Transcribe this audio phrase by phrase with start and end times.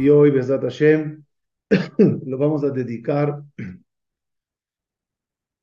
[0.00, 1.22] Y hoy, Besat Hashem,
[1.98, 3.42] lo vamos a dedicar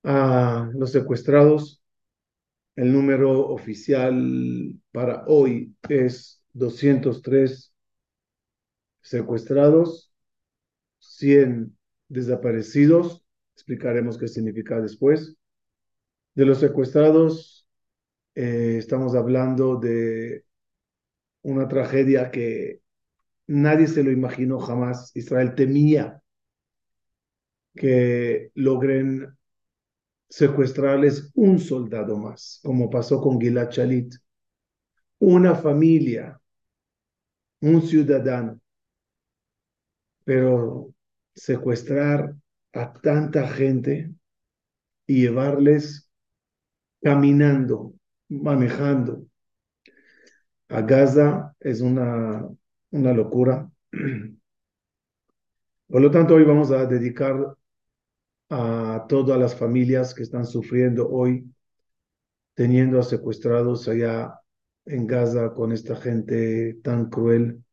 [0.04, 1.82] a los secuestrados.
[2.76, 7.74] El número oficial para hoy es 203
[9.02, 10.14] secuestrados,
[11.00, 11.76] 100
[12.08, 13.26] desaparecidos.
[13.56, 15.36] Explicaremos qué significa después.
[16.36, 17.68] De los secuestrados,
[18.36, 20.46] eh, estamos hablando de
[21.42, 22.82] una tragedia que
[23.48, 25.12] nadie se lo imaginó jamás.
[25.16, 26.22] Israel temía
[27.76, 29.38] que logren
[30.30, 34.16] secuestrarles un soldado más, como pasó con Gilad Shalit.
[35.20, 36.40] Una familia,
[37.62, 38.60] un ciudadano.
[40.24, 40.94] Pero
[41.34, 42.36] secuestrar
[42.74, 44.12] a tanta gente
[45.06, 46.12] y llevarles
[47.02, 47.94] caminando,
[48.28, 49.28] manejando
[50.70, 52.48] a Gaza es una,
[52.98, 53.70] una locura.
[55.88, 57.56] Por lo tanto, hoy vamos a dedicar
[58.50, 61.50] a todas las familias que están sufriendo hoy,
[62.56, 64.40] teniendo a secuestrados allá
[64.86, 67.64] en Gaza con esta gente tan cruel.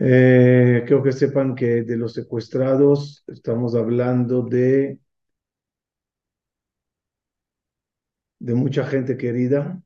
[0.00, 4.98] Eh, creo que sepan que de los secuestrados estamos hablando de,
[8.40, 9.80] de mucha gente querida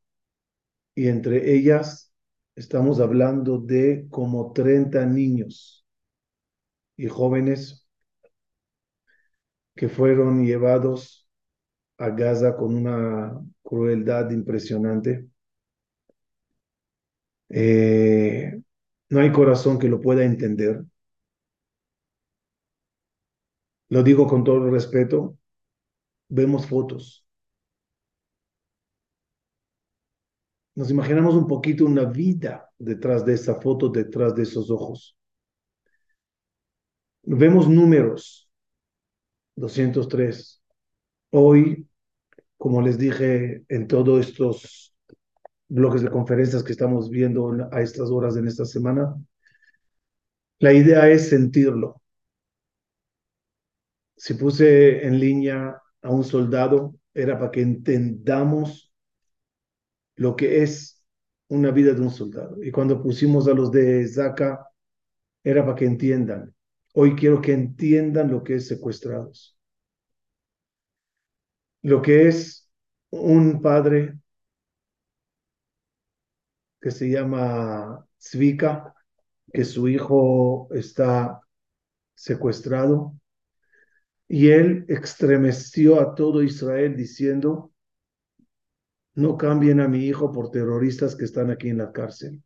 [0.95, 2.12] y entre ellas
[2.57, 5.85] estamos hablando de como 30 niños
[6.97, 7.87] y jóvenes
[9.77, 11.29] que fueron llevados
[11.99, 15.29] a Gaza con una crueldad impresionante.
[17.51, 18.61] Eh,
[19.11, 20.85] no hay corazón que lo pueda entender.
[23.91, 25.39] Lo digo con todo respeto.
[26.29, 27.27] Vemos fotos.
[30.75, 35.17] Nos imaginamos un poquito una vida detrás de esa foto, detrás de esos ojos.
[37.25, 38.49] Vemos números,
[39.57, 40.63] 203.
[41.31, 41.87] Hoy,
[42.57, 44.95] como les dije en todos estos
[45.69, 49.15] bloques de conferencias que estamos viendo a estas horas en esta semana,
[50.59, 52.01] la idea es sentirlo.
[54.17, 58.92] Si puse en línea a un soldado, era para que entendamos
[60.23, 61.03] lo que es
[61.49, 62.63] una vida de un soldado.
[62.63, 64.67] Y cuando pusimos a los de Zaka,
[65.45, 66.55] era para que entiendan
[66.95, 69.57] Hoy quiero que entiendan lo que es secuestrados.
[71.83, 72.69] Lo que es
[73.11, 74.19] un padre
[76.81, 78.95] que se llama Zvika,
[79.53, 81.41] que su hijo está
[82.15, 83.15] secuestrado,
[84.29, 87.72] y él estremeció a todo Israel diciendo,
[89.15, 92.43] no cambien a mi hijo por terroristas que están aquí en la cárcel.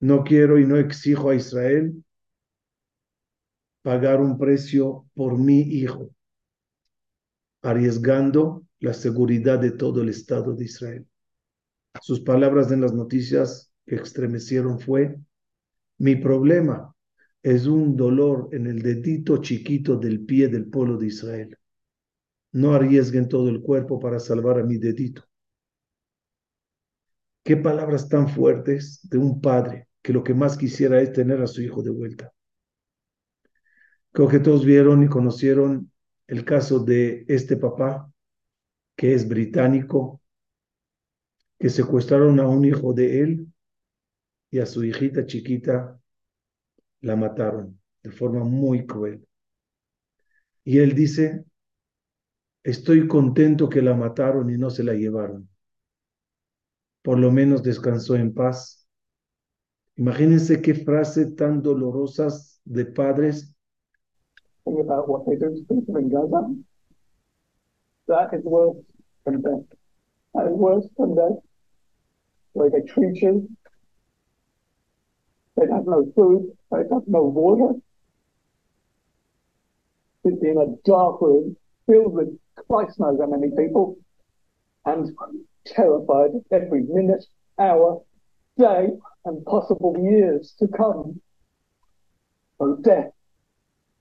[0.00, 2.04] No quiero y no exijo a Israel
[3.82, 6.10] pagar un precio por mi hijo,
[7.62, 11.06] arriesgando la seguridad de todo el Estado de Israel.
[12.02, 15.16] Sus palabras en las noticias que estremecieron fue,
[15.98, 16.94] mi problema
[17.42, 21.56] es un dolor en el dedito chiquito del pie del pueblo de Israel.
[22.56, 25.22] No arriesguen todo el cuerpo para salvar a mi dedito.
[27.44, 31.46] Qué palabras tan fuertes de un padre que lo que más quisiera es tener a
[31.46, 32.32] su hijo de vuelta.
[34.10, 35.92] Creo que todos vieron y conocieron
[36.28, 38.10] el caso de este papá,
[38.96, 40.22] que es británico,
[41.58, 43.52] que secuestraron a un hijo de él
[44.50, 46.00] y a su hijita chiquita
[47.02, 49.28] la mataron de forma muy cruel.
[50.64, 51.44] Y él dice,
[52.66, 55.48] estoy contento que la mataron y no se la llevaron
[57.06, 58.84] por lo menos descansó en paz.
[59.94, 63.54] Imagínense qué frase tan dolorosas de padres.
[64.64, 65.36] what they.
[75.54, 76.56] They have no food.
[76.72, 77.78] They have no water.
[80.24, 81.56] It's in a dark room
[81.86, 82.36] filled with
[82.68, 83.96] Christ knows how many people.
[84.84, 85.10] And
[85.66, 87.24] terrified every minute,
[87.58, 88.02] hour,
[88.56, 88.88] day,
[89.24, 91.20] and possible years to come.
[92.58, 93.10] So death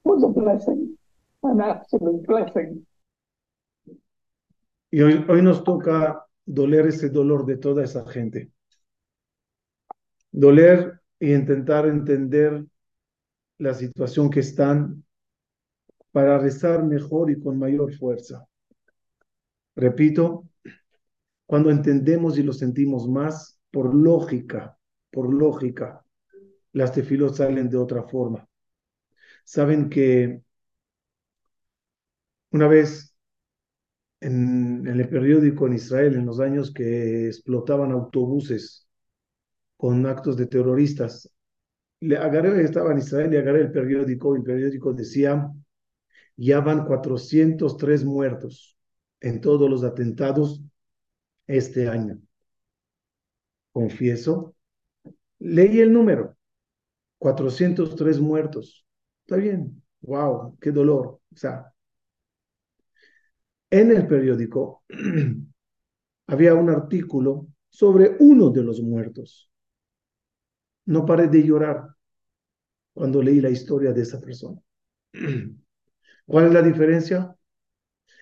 [0.04, 0.98] was a blessing,
[1.44, 2.86] an absolute blessing.
[4.92, 8.52] Y hoy, hoy nos toca doler ese dolor de toda esa gente.
[10.32, 12.66] Doler y intentar entender
[13.58, 15.04] la situación que están
[16.16, 18.48] para rezar mejor y con mayor fuerza.
[19.76, 20.48] Repito,
[21.46, 24.78] cuando entendemos y lo sentimos más por lógica,
[25.12, 26.06] por lógica,
[26.72, 28.48] las tefilot salen de otra forma.
[29.44, 30.42] Saben que
[32.52, 33.14] una vez
[34.22, 38.88] en, el periódico en Israel, en los años que explotaban autobuses
[39.76, 41.30] con actos de terroristas,
[42.00, 45.52] le agarré, estaba en Israel y agarré el periódico, el periódico decía,
[46.38, 48.78] ya van 403 muertos
[49.22, 50.62] en todos los atentados
[51.48, 52.20] este año.
[53.72, 54.56] Confieso,
[55.40, 56.38] leí el número,
[57.18, 58.86] 403 muertos.
[59.22, 61.20] Está bien, wow, qué dolor.
[61.32, 61.74] O sea,
[63.70, 64.84] en el periódico
[66.28, 69.52] había un artículo sobre uno de los muertos.
[70.86, 71.90] No paré de llorar
[72.94, 74.62] cuando leí la historia de esa persona.
[76.28, 77.36] ¿Cuál es la diferencia?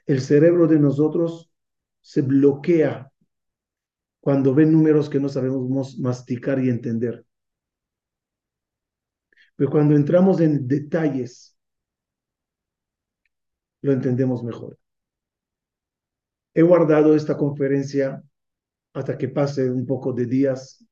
[0.05, 1.51] El cerebro de nosotros
[2.01, 3.11] se bloquea
[4.21, 7.25] cuando ven números que no sabemos masticar y entender.
[9.55, 11.57] Pero cuando entramos en detalles,
[13.81, 14.79] lo entendemos mejor.
[16.55, 18.23] He guardado esta conferencia
[18.93, 20.85] hasta que pase un poco de días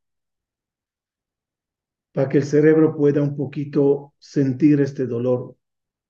[2.14, 5.56] para que el cerebro pueda un poquito sentir este dolor.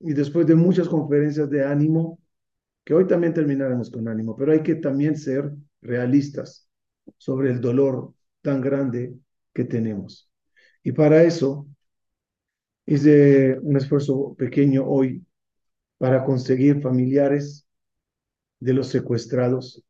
[0.03, 2.19] Y después de muchas conferencias de ánimo,
[2.83, 5.51] que hoy también terminaremos con ánimo, pero hay que también ser
[5.81, 6.67] realistas
[7.17, 9.15] sobre el dolor tan grande
[9.53, 10.29] que tenemos.
[10.83, 11.67] Y para eso
[12.85, 15.23] hice un esfuerzo pequeño hoy
[15.97, 17.67] para conseguir familiares
[18.59, 19.83] de los secuestrados.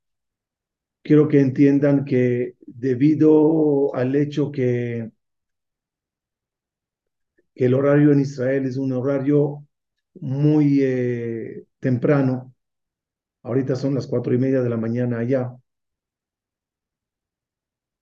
[1.03, 5.11] Quiero que entiendan que debido al hecho que
[7.55, 9.65] el horario en Israel es un horario
[10.15, 12.53] muy eh, temprano.
[13.43, 15.55] Ahorita son las cuatro y media de la mañana allá.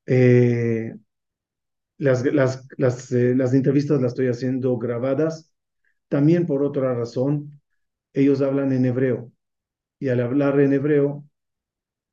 [0.06, 0.94] Eh,
[1.98, 5.52] las, las, las, eh, las entrevistas las estoy haciendo grabadas.
[6.10, 7.62] También por otra razón,
[8.14, 9.32] ellos hablan en hebreo.
[10.00, 11.26] Y al hablar en hebreo,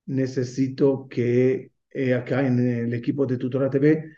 [0.06, 1.72] necesito que
[2.16, 4.12] acá en el equipo de Tutora TV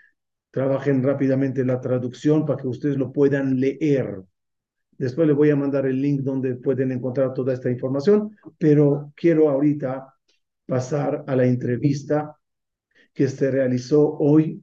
[0.51, 4.23] trabajen rápidamente la traducción para que ustedes lo puedan leer.
[4.99, 9.49] Después les voy a mandar el link donde pueden encontrar toda esta información, pero quiero
[9.49, 10.13] ahorita
[10.67, 12.37] pasar a la entrevista
[13.15, 14.63] que se realizó hoy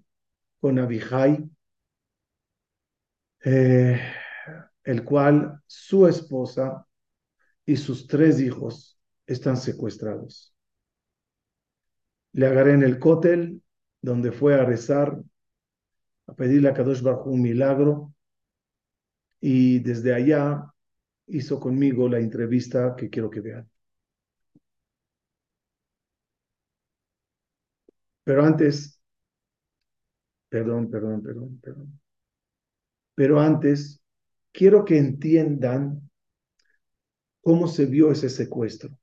[0.60, 1.50] con Abihai,
[3.46, 4.02] eh,
[4.84, 6.86] el cual su esposa
[7.66, 10.54] y sus tres hijos están secuestrados.
[12.34, 13.62] Le agarré en el cótel
[14.02, 15.18] donde fue a rezar
[16.28, 18.15] a pedirle a Kadosh Baruj un milagro
[19.48, 20.74] y desde allá
[21.28, 23.70] hizo conmigo la entrevista que quiero que vean.
[28.24, 29.00] Pero antes,
[30.50, 32.00] perdón, perdón, perdón, perdón.
[33.14, 34.02] Pero antes,
[34.54, 36.10] quiero que entiendan
[37.42, 39.00] cómo se vio ese secuestro.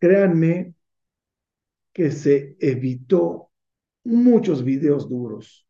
[0.00, 0.74] Créanme
[1.94, 3.51] que se evitó
[4.04, 5.66] muchos videos duros,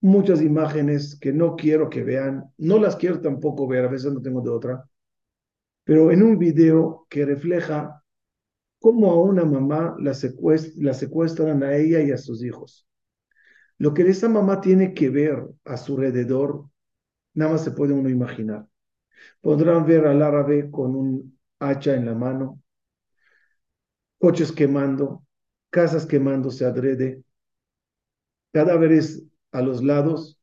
[0.00, 4.22] muchas imágenes que no quiero que vean, no las quiero tampoco ver, a veces no
[4.22, 4.84] tengo de otra,
[5.84, 8.02] pero en un video que refleja
[8.84, 12.86] cómo a una mamá la, secuestran a ella y a sus hijos.
[13.78, 16.68] Lo que esa mamá tiene que ver a su alrededor,
[17.32, 18.66] nada más se puede uno imaginar.
[19.40, 22.62] Podrán ver al árabe con un hacha en la mano,
[24.18, 25.24] coches quemando,
[25.70, 27.23] casas quemándose adrede,
[28.54, 30.38] cadáveres a los lados,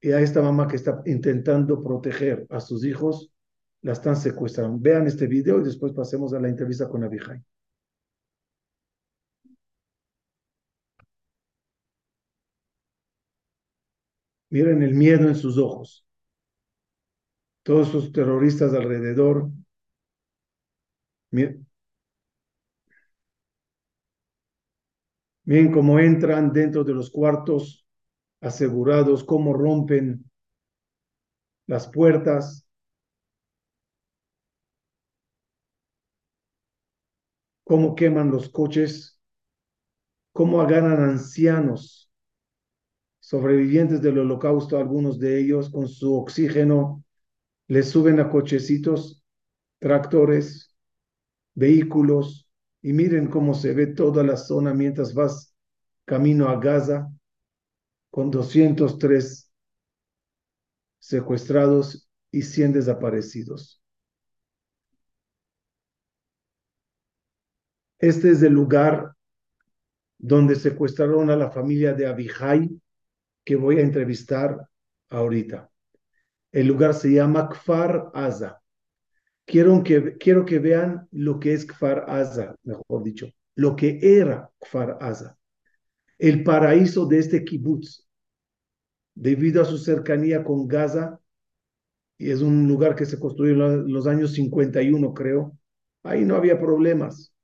[0.00, 3.32] y a esta mamá que está intentando proteger a sus hijos,
[3.82, 4.78] la están secuestrando.
[4.80, 7.42] Vean este video y después pasemos a la entrevista con Abijay.
[14.50, 16.06] Miren el miedo en sus ojos.
[17.64, 19.50] Todos sus terroristas alrededor.
[21.30, 21.66] Miren,
[25.44, 27.86] Miren cómo entran dentro de los cuartos
[28.40, 30.24] asegurados, cómo rompen
[31.66, 32.66] las puertas.
[37.64, 39.18] Cómo queman los coches,
[40.32, 42.10] cómo agarran ancianos,
[43.20, 47.04] sobrevivientes del holocausto, algunos de ellos con su oxígeno,
[47.68, 49.24] les suben a cochecitos,
[49.78, 50.76] tractores,
[51.54, 52.41] vehículos,
[52.82, 55.54] y miren cómo se ve toda la zona mientras vas
[56.04, 57.10] camino a Gaza
[58.10, 59.50] con 203
[60.98, 63.82] secuestrados y 100 desaparecidos.
[67.98, 69.14] Este es el lugar
[70.18, 72.80] donde secuestraron a la familia de Abihai,
[73.44, 74.68] que voy a entrevistar
[75.08, 75.70] ahorita.
[76.52, 78.61] El lugar se llama Kfar Aza.
[79.44, 84.50] Quiero que, quiero que vean lo que es Kfar Aza, mejor dicho, lo que era
[84.60, 85.36] Kfar Aza.
[86.18, 88.06] El paraíso de este kibutz,
[89.14, 91.18] debido a su cercanía con Gaza,
[92.18, 95.58] y es un lugar que se construyó en los años 51, creo,
[96.04, 97.34] ahí no había problemas.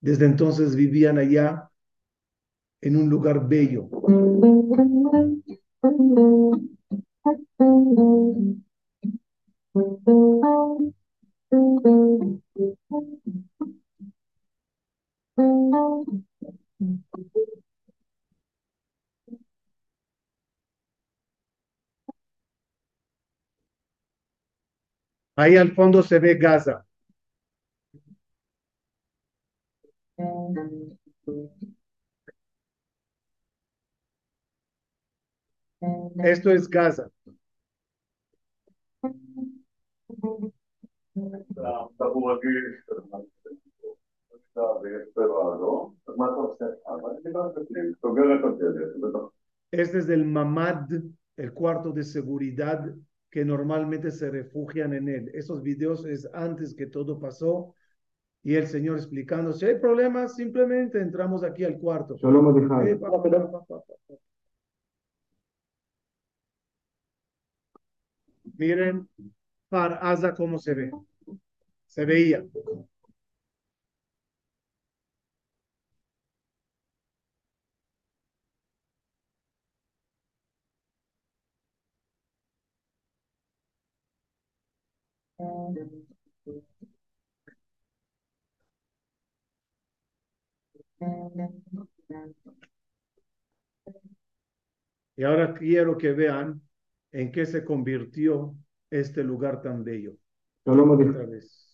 [0.00, 1.70] Desde entonces vivían allá
[2.80, 3.90] en un lugar bello.
[25.34, 26.84] Ahí al fondo se ve Gaza.
[36.24, 37.10] Esto es Gaza.
[49.70, 50.90] Este es el mamad,
[51.36, 52.94] el cuarto de seguridad
[53.30, 55.30] que normalmente se refugian en él.
[55.34, 57.74] Esos videos es antes que todo pasó
[58.42, 62.14] y el Señor explicando, si hay problemas, simplemente entramos aquí al cuarto.
[62.14, 62.18] Eh,
[68.56, 69.08] Miren,
[69.68, 70.90] para Asa cómo se ve.
[71.86, 72.44] Se veía.
[95.16, 96.60] Y ahora quiero que vean
[97.12, 98.54] en qué se convirtió
[98.90, 100.12] este lugar tan bello.
[100.64, 101.66] Otra vez.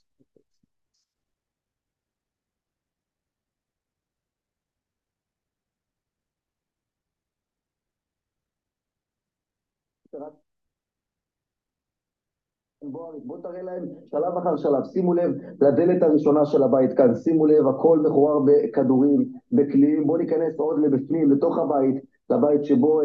[13.24, 17.66] בוא תראה להם שלב אחר שלב, שימו לב לדלת הראשונה של הבית כאן, שימו לב
[17.68, 23.00] הכל מחורר בכדורים, בקליעים, בואו ניכנס עוד לבפנים, לתוך הבית, לבית שבו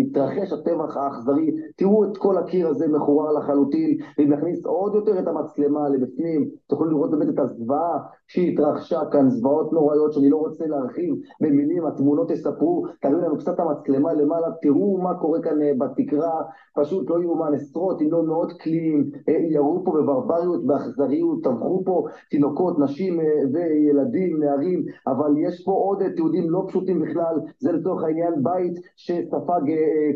[0.00, 1.50] התרחש הטבח האכזרי.
[1.76, 6.90] תראו את כל הקיר הזה מחורר לחלוטין, אם נכניס עוד יותר את המצלמה לבפנים, תוכלו
[6.90, 12.84] לראות באמת את הזוועה שהתרחשה כאן, זוועות נוראיות שאני לא רוצה להרחיב במילים, התמונות יספרו,
[13.00, 16.42] תראו לנו קצת המצלמה למעלה, תראו מה קורה כאן בתקרה,
[16.74, 19.10] פשוט לא יאומן, עשרות אם לא מאות קליעים,
[19.50, 23.20] ירו פה בברבריות, באכזריות, טבחו פה תינוקות, נשים
[23.52, 28.80] וילדים, נערים, אבל יש פה עוד תיעודים לא פשוטים בכלל, זה לצורך העניין בית בית
[28.96, 29.60] שספג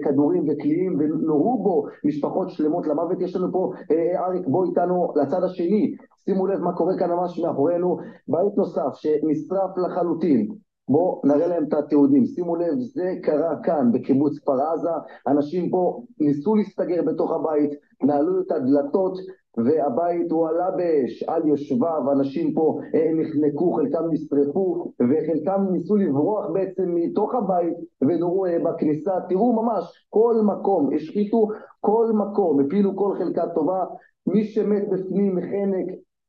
[0.04, 3.20] כדורים וקליעים ונורו בו משפחות שלמות למוות.
[3.20, 3.72] יש לנו פה,
[4.16, 5.94] אריק, בוא איתנו לצד השני,
[6.24, 7.96] שימו לב מה קורה כאן ממש מאחורינו,
[8.28, 10.48] בית נוסף שנשרף לחלוטין.
[10.88, 12.26] בואו נראה להם את התיעודים.
[12.26, 14.90] שימו לב, זה קרה כאן בקיבוץ כפר עזה,
[15.28, 17.70] אנשים פה ניסו להסתגר בתוך הבית,
[18.02, 19.18] נעלו את הדלתות
[19.56, 22.78] והבית הועלה באש על יושביו, אנשים פה
[23.14, 29.12] נחנקו, חלקם נשרפו וחלקם ניסו לברוח בעצם מתוך הבית ונורו בכניסה.
[29.28, 31.48] תראו ממש, כל מקום, השחיתו
[31.80, 33.84] כל מקום, הפילו כל חלקה טובה,
[34.26, 35.86] מי שמת בפנים מחנק,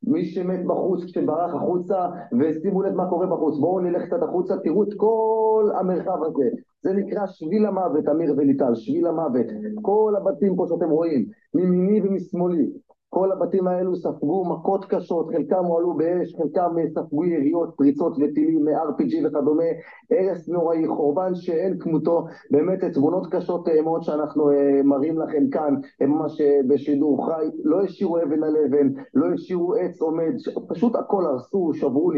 [0.07, 2.07] מי שמת בחוץ כשברח החוצה,
[2.39, 3.57] ושימו לב מה קורה בחוץ.
[3.59, 6.49] בואו נלך קצת החוצה, תראו את כל המרחב הזה.
[6.81, 9.45] זה נקרא שביל המוות, אמיר וליטל, שביל המוות.
[9.81, 12.69] כל הבתים פה שאתם רואים, מימיני ומשמאלי.
[13.13, 19.27] כל הבתים האלו ספגו מכות קשות, חלקם הועלו באש, חלקם ספגו יריות, פריצות וטילים מ-RPG
[19.27, 19.63] וכדומה,
[20.12, 24.50] הרס נוראי, חורבן שאין כמותו, באמת תמונות קשות מאוד שאנחנו
[24.84, 30.34] מראים לכם כאן, ממש בשידור חי, לא השאירו אבן על אבן, לא השאירו עץ עומד,
[30.67, 32.12] פשוט הכל הרסו, שברו,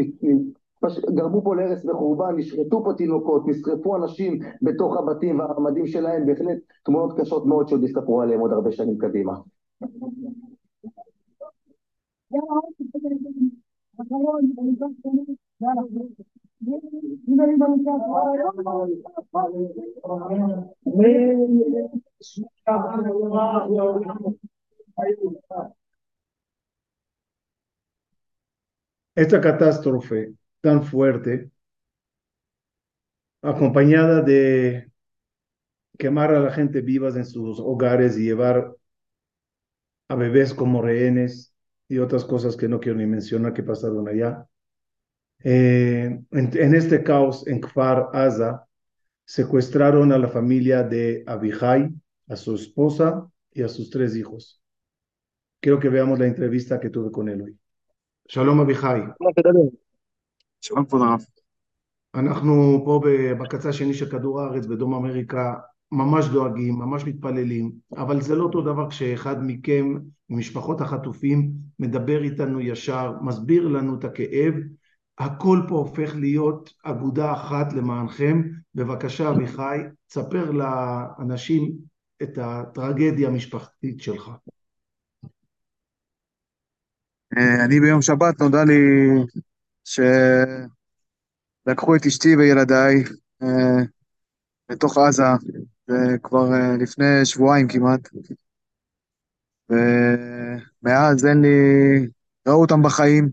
[1.14, 7.20] גרמו פה להרס וחורבן, נשחטו פה תינוקות, נשרפו אנשים בתוך הבתים והמדים שלהם, בהחלט תמונות
[7.20, 9.32] קשות מאוד שעוד יספרו עליהם עוד הרבה שנים קדימה.
[29.14, 31.50] Esta catástrofe tan fuerte,
[33.42, 34.90] acompañada de
[35.98, 38.76] quemar a la gente vivas en sus hogares y llevar
[40.08, 41.55] a bebés como rehenes
[41.87, 44.45] y otras cosas que no quiero ni mencionar que pasaron allá.
[45.43, 48.65] Eh, en, en este caos en Kfar Aza,
[49.25, 51.89] secuestraron a la familia de Abihai,
[52.27, 54.61] a su esposa y a sus tres hijos.
[55.59, 57.55] Quiero que veamos la entrevista que tuve con él hoy.
[58.27, 58.99] שלום אביחי,
[60.61, 61.25] שלום כבוד הרב.
[62.15, 65.55] אנחנו פה ב- בקצה השני של כדור הארץ בדרום אמריקה
[65.92, 69.94] ממש דואגים, ממש מתפללים, אבל זה לא אותו דבר כשאחד מכם,
[70.30, 74.54] ממשפחות החטופים, מדבר איתנו ישר, מסביר לנו את הכאב,
[75.18, 78.42] הכל פה הופך להיות אגודה אחת למענכם.
[78.74, 81.72] בבקשה אביחי, תספר לאנשים
[82.22, 84.30] את הטרגדיה המשפחתית שלך.
[87.38, 88.80] אה, אני ביום שבת נודע לי
[91.64, 93.04] שלקחו את אשתי וילדיי
[93.42, 93.82] אה,
[94.68, 95.58] לתוך עזה, זה
[96.22, 98.08] כבר אה, לפני שבועיים כמעט,
[99.70, 101.48] ומאז אין לי,
[102.48, 103.28] ראו אותם בחיים,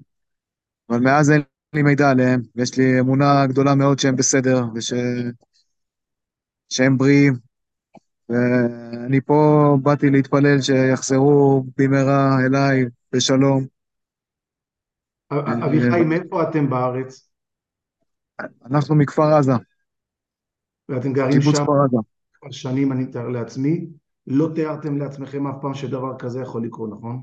[0.90, 1.42] אבל מאז אין
[1.74, 4.94] לי מידע עליהם, ויש לי אמונה גדולה מאוד שהם בסדר, וש...
[6.70, 7.34] שהם בריאים,
[8.30, 13.66] ואני פה באתי להתפלל שיחזרו במהרה אליי בשלום.
[15.32, 17.30] אביחי, מאיפה אתם בארץ?
[18.66, 19.54] אנחנו מכפר עזה,
[20.90, 22.13] ואתם גרים קיבוץ שם כפר עזה.
[22.44, 23.86] כבר שנים, אני מתאר לעצמי.
[24.28, 27.22] לא תיארתם לעצמכם אף פעם שדבר כזה יכול לקרות, נכון?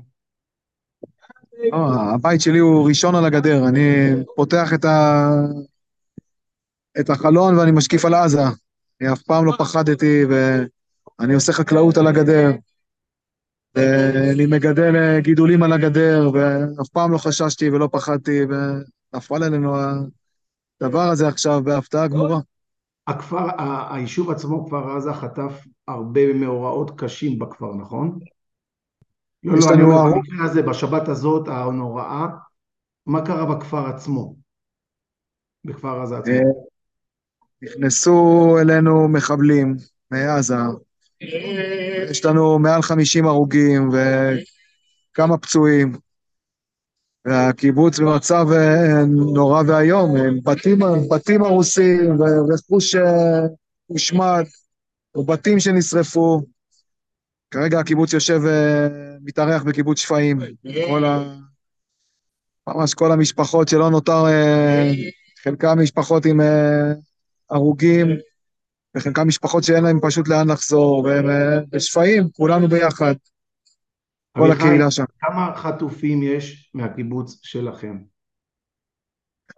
[1.71, 1.77] לא,
[2.13, 5.29] הבית שלי הוא ראשון על הגדר, אני פותח את, ה...
[6.99, 8.41] את החלון ואני משקיף על עזה.
[9.01, 12.51] אני אף פעם לא פחדתי ואני עושה חקלאות על הגדר.
[13.75, 19.75] ואני מגדל אה, גידולים על הגדר, ואף פעם לא חששתי ולא פחדתי, ונפל עלינו
[20.81, 22.39] הדבר הזה עכשיו בהפתעה גמורה.
[23.07, 28.19] הכפר, ה- היישוב עצמו, כפר עזה, חטף הרבה מאורעות קשים בכפר, נכון?
[29.43, 32.27] לא, יש לא, אני לנו אומר, במקרה הזה, בשבת הזאת, הנוראה,
[33.05, 34.35] מה קרה בכפר עצמו?
[35.65, 36.33] בכפר עזה עצמו.
[36.33, 36.41] אה,
[37.61, 39.75] נכנסו אלינו מחבלים
[40.11, 40.55] מעזה,
[42.11, 43.89] יש לנו מעל 50 הרוגים
[45.13, 45.91] וכמה פצועים,
[47.25, 50.79] והקיבוץ במצב אה, נורא ואיום, אה, בתים,
[51.11, 53.41] בתים הרוסים ורכוש אה,
[53.87, 54.43] הושמד,
[55.15, 56.41] ובתים שנשרפו.
[57.51, 58.87] כרגע הקיבוץ יושב, אה,
[59.23, 60.39] מתארח בקיבוץ שפיים,
[60.87, 61.35] כל ה...
[62.67, 64.91] ממש כל המשפחות שלא נותר, אה,
[65.43, 66.91] חלקם משפחות עם אה,
[67.49, 68.07] הרוגים,
[68.97, 73.15] וחלקם משפחות שאין להם פשוט לאן לחזור, והם אה, בשפיים, כולנו ביחד,
[74.37, 75.03] כל הקהילה שם.
[75.19, 77.97] כמה חטופים יש מהקיבוץ שלכם?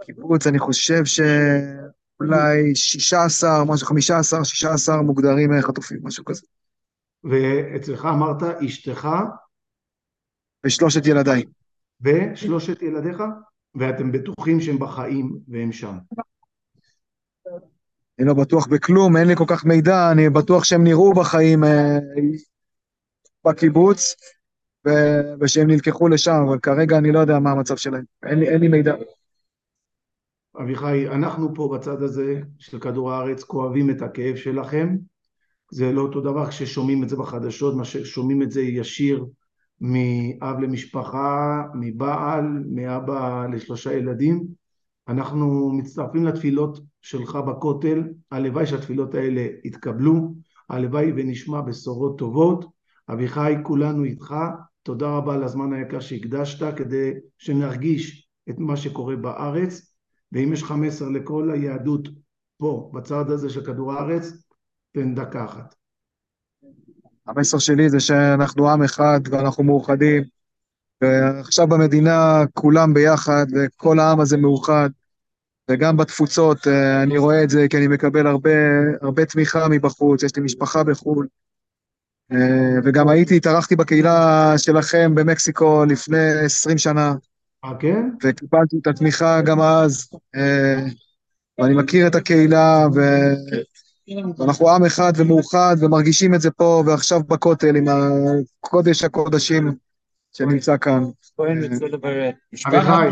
[0.05, 6.41] קיבוץ, אני חושב שאולי 16, משהו, 15, 16 מוגדרים אה, חטופים, משהו כזה.
[7.23, 9.07] ואצלך אמרת אשתך
[10.65, 11.43] ושלושת ילדיי.
[12.01, 13.17] ושלושת ילדיך,
[13.75, 15.97] ואתם בטוחים שהם בחיים והם שם.
[18.19, 21.97] אני לא בטוח בכלום, אין לי כל כך מידע, אני בטוח שהם נראו בחיים אה,
[23.45, 24.15] בקיבוץ,
[24.87, 28.03] ו- ושהם נלקחו לשם, אבל כרגע אני לא יודע מה המצב שלהם.
[28.23, 28.95] אין לי, אין לי מידע.
[30.61, 34.95] אביחי, אנחנו פה בצד הזה של כדור הארץ כואבים את הכאב שלכם.
[35.71, 39.25] זה לא אותו דבר כששומעים את זה בחדשות, מה ששומעים את זה ישיר
[39.81, 44.43] מאב למשפחה, מבעל, מאבא לשלושה ילדים.
[45.07, 50.33] אנחנו מצטרפים לתפילות שלך בכותל, הלוואי שהתפילות האלה יתקבלו,
[50.69, 52.65] הלוואי ונשמע בשורות טובות.
[53.09, 54.35] אביחי, כולנו איתך,
[54.83, 59.95] תודה רבה על הזמן היקר שהקדשת כדי שנרגיש את מה שקורה בארץ,
[60.31, 62.07] ואם יש לך מסר לכל היהדות
[62.57, 64.33] פה, בצד הזה של כדור הארץ,
[64.91, 65.75] תן דקה אחת.
[67.27, 70.23] המסר שלי זה שאנחנו עם אחד ואנחנו מאוחדים,
[71.01, 74.89] ועכשיו במדינה כולם ביחד וכל העם הזה מאוחד,
[75.71, 78.51] וגם בתפוצות אה, אני רואה את זה כי אני מקבל הרבה,
[79.01, 81.27] הרבה תמיכה מבחוץ, יש לי משפחה בחו"ל,
[82.83, 87.13] וגם הייתי, התארחתי בקהילה שלכם במקסיקו לפני 20 שנה,
[87.65, 88.09] אה, כן?
[88.23, 90.85] וקיבלתי את התמיכה גם אז, אה,
[91.59, 92.99] ואני מכיר את הקהילה, ו...
[94.37, 97.85] ואנחנו עם אחד ומאוחד, ומרגישים את זה פה ועכשיו בכותל עם
[98.63, 99.71] הקודש הקודשים
[100.31, 101.03] שנמצא כאן.
[102.65, 103.09] אביחי,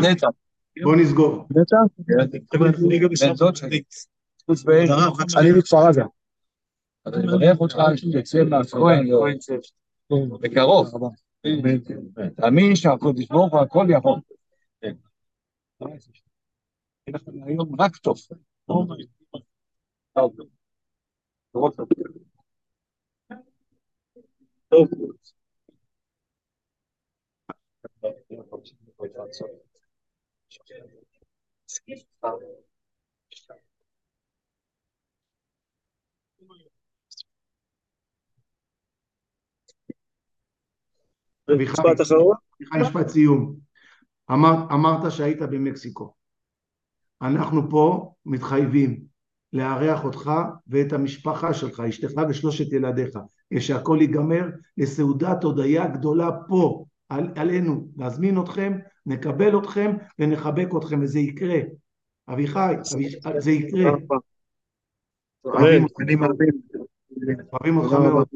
[0.84, 1.48] בוא נסגור.
[5.38, 6.02] אני מכפר עזה.
[7.05, 9.09] אז אני מברך אותך שתצא מהכהן
[10.41, 10.87] בקרוב.
[12.37, 14.21] תאמין שהקודש ברוך הוא הכל יכול.
[14.81, 14.95] כן.
[15.81, 15.99] יהיה
[17.09, 18.17] לכם היום רק טוב.
[18.67, 18.89] טוב.
[20.15, 20.33] טוב.
[41.58, 42.36] משפט אחרון?
[42.80, 43.56] משפט סיום.
[44.32, 46.14] אמר, אמרת שהיית במקסיקו.
[47.22, 49.04] אנחנו פה מתחייבים
[49.54, 50.32] לארח אותך
[50.68, 53.20] ואת המשפחה שלך, אשתך ושלושת ילדיך,
[53.54, 54.46] כשהכל ייגמר,
[54.78, 61.60] לסעודת הודיה גדולה פה, על, עלינו, להזמין אתכם, נקבל אתכם ונחבק אתכם, וזה יקרה.
[62.30, 63.92] אביחי, אביחי זה יקרה.
[67.54, 68.28] אוהבים אותך מאוד.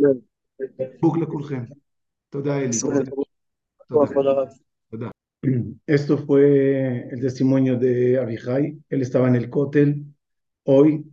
[0.94, 1.64] חיבוק לכולכם.
[2.30, 2.72] Toda el...
[3.88, 4.52] Toda.
[5.86, 8.78] Esto fue el testimonio de Abijay.
[8.90, 10.06] Él estaba en el cótel
[10.64, 11.06] hoy,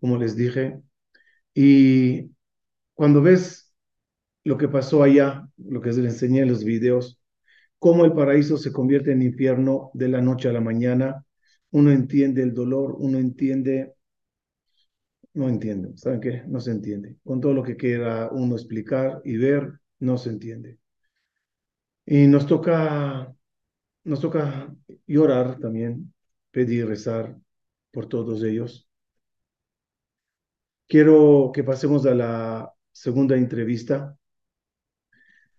[0.00, 0.80] como les dije.
[1.54, 2.30] Y
[2.94, 3.72] cuando ves
[4.44, 7.20] lo que pasó allá, lo que les enseñé en los videos,
[7.78, 11.24] cómo el paraíso se convierte en infierno de la noche a la mañana,
[11.70, 13.94] uno entiende el dolor, uno entiende
[15.34, 16.42] no entiendo, ¿saben qué?
[16.46, 17.16] No se entiende.
[17.24, 20.78] Con todo lo que quiera uno explicar y ver, no se entiende.
[22.04, 23.32] Y nos toca,
[24.04, 24.74] nos toca
[25.06, 26.12] llorar también,
[26.50, 27.38] pedir, rezar
[27.92, 28.88] por todos ellos.
[30.88, 34.18] Quiero que pasemos a la segunda entrevista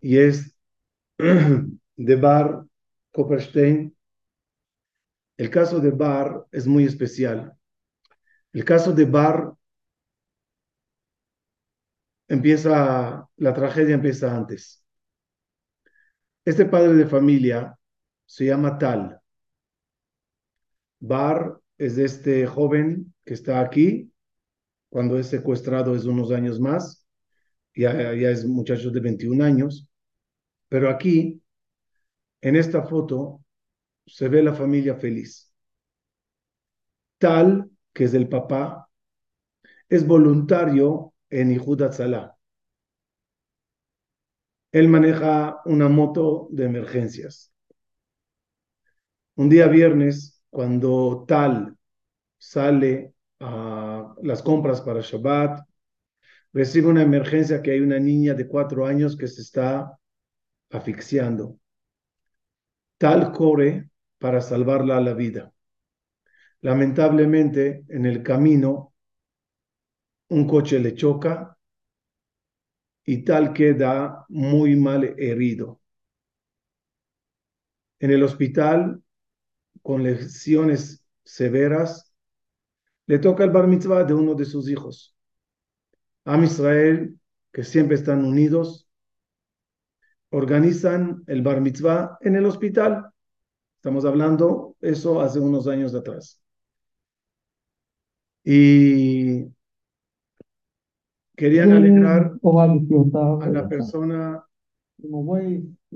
[0.01, 0.53] y es
[1.17, 2.65] de Bar
[3.11, 3.95] Copperstein.
[5.37, 7.57] El caso de Bar es muy especial.
[8.51, 9.53] El caso de Bar
[12.33, 14.83] empieza, la tragedia empieza antes.
[16.45, 17.77] Este padre de familia
[18.25, 19.19] se llama Tal.
[20.99, 24.11] Bar es este joven que está aquí,
[24.89, 27.05] cuando es secuestrado es unos años más,
[27.75, 29.87] ya, ya es muchacho de 21 años,
[30.69, 31.41] pero aquí,
[32.41, 33.43] en esta foto,
[34.05, 35.51] se ve la familia feliz.
[37.17, 38.89] Tal, que es el papá,
[39.87, 42.37] es voluntario en Ihud Salah.
[44.71, 47.51] Él maneja una moto de emergencias.
[49.35, 51.75] Un día viernes, cuando Tal
[52.37, 55.61] sale a las compras para Shabbat,
[56.53, 59.97] recibe una emergencia que hay una niña de cuatro años que se está
[60.69, 61.57] asfixiando.
[62.99, 65.51] Tal corre para salvarla la vida.
[66.61, 68.92] Lamentablemente, en el camino,
[70.33, 71.55] un coche le choca
[73.05, 75.79] y tal queda muy mal herido.
[77.99, 79.01] En el hospital,
[79.81, 82.13] con lesiones severas,
[83.05, 85.15] le toca el bar mitzvah de uno de sus hijos.
[86.25, 87.19] Am Israel,
[87.51, 88.89] que siempre están unidos,
[90.29, 93.05] organizan el bar mitzvah en el hospital.
[93.75, 96.41] Estamos hablando eso hace unos años atrás.
[98.43, 99.53] Y
[101.35, 102.33] querían alegrar
[103.41, 104.45] a la persona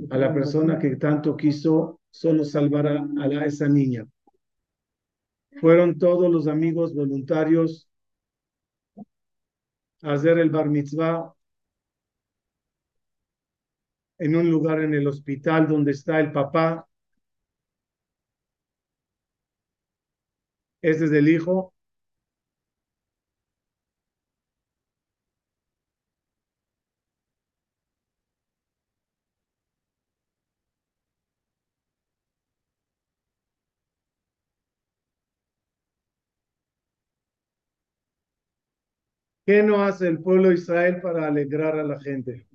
[0.10, 4.06] a la persona que tanto quiso solo salvar a, a esa niña.
[5.60, 7.90] Fueron todos los amigos voluntarios
[10.02, 11.34] a hacer el bar mitzvah
[14.20, 16.88] en un lugar en el hospital donde está el papá.
[20.82, 21.74] Ese es el hijo.
[39.48, 42.46] ¿Qué no hace el pueblo Israel para alegrar a la gente?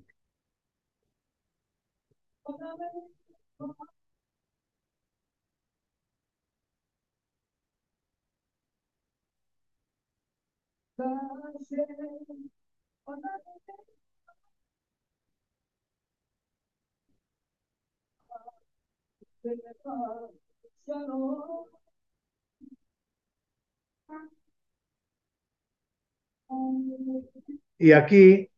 [27.77, 28.49] Y aquí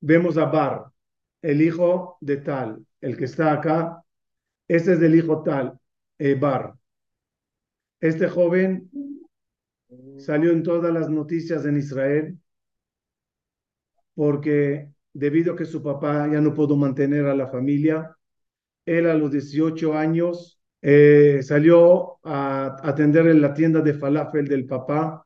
[0.00, 0.92] vemos a Bar,
[1.42, 4.02] el hijo de Tal, el que está acá.
[4.68, 5.78] Este es el hijo Tal,
[6.18, 6.74] eh, Bar.
[8.00, 8.90] Este joven
[10.18, 12.38] salió en todas las noticias en Israel
[14.14, 18.16] porque debido a que su papá ya no pudo mantener a la familia,
[18.84, 24.66] él a los 18 años eh, salió a atender en la tienda de falafel del
[24.66, 25.25] papá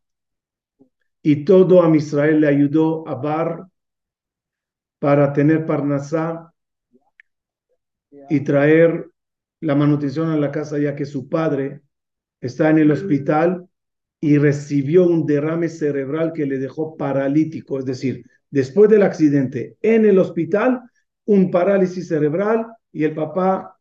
[1.23, 3.67] y todo a Israel le ayudó a Bar
[4.99, 6.53] para tener Parnasá
[8.29, 9.11] y traer
[9.61, 11.83] la manutención a la casa, ya que su padre
[12.41, 13.69] está en el hospital
[14.21, 20.05] y recibió un derrame cerebral que le dejó paralítico, es decir, después del accidente en
[20.05, 20.83] el hospital,
[21.25, 23.79] un parálisis cerebral y el papá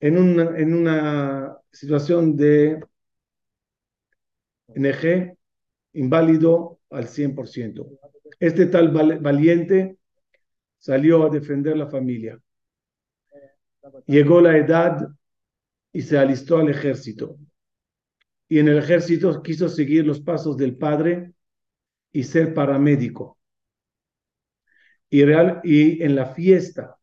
[0.00, 2.80] en una, en una situación de
[4.74, 5.36] NG,
[5.92, 7.86] inválido al 100%.
[8.38, 9.98] Este tal valiente
[10.78, 12.40] salió a defender la familia.
[14.06, 15.08] Llegó la edad
[15.92, 17.36] y se alistó al ejército.
[18.48, 21.32] Y en el ejército quiso seguir los pasos del padre
[22.12, 23.38] y ser paramédico.
[25.08, 26.96] Y, real, y en la fiesta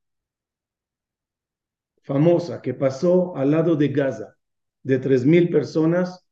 [2.01, 4.37] famosa que pasó al lado de Gaza,
[4.81, 6.25] de tres mil personas,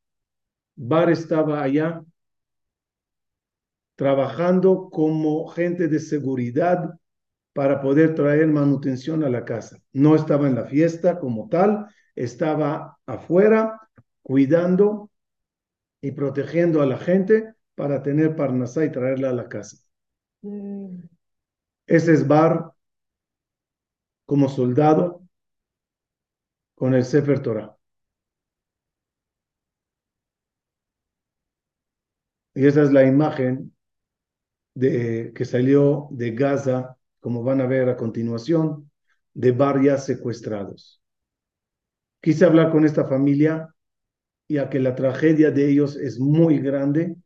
[0.78, 2.02] Bar estaba allá
[3.96, 7.00] trabajando como gente de seguridad
[7.54, 9.78] para poder traer manutención a la casa.
[9.94, 13.82] No estaba en la fiesta como tal, estaba afuera
[14.22, 15.10] cuidando
[16.02, 19.78] y protegiendo a la gente para tener parnasá y traerla a la casa.
[20.42, 21.00] Mm.
[21.88, 22.72] Ese es Bar
[24.26, 25.22] como soldado
[26.76, 27.78] con el Sefer Torah.
[32.54, 33.75] Y esa es la imagen
[34.75, 38.91] de, que salió de Gaza, como van a ver a continuación,
[39.35, 41.03] de varias secuestrados.
[42.21, 43.75] Quise hablar con esta familia,
[44.49, 47.17] ya que la tragedia de ellos es muy grande,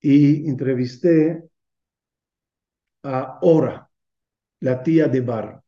[0.00, 1.42] y entrevisté
[3.02, 3.90] a Ora,
[4.60, 5.62] la tía de Bar.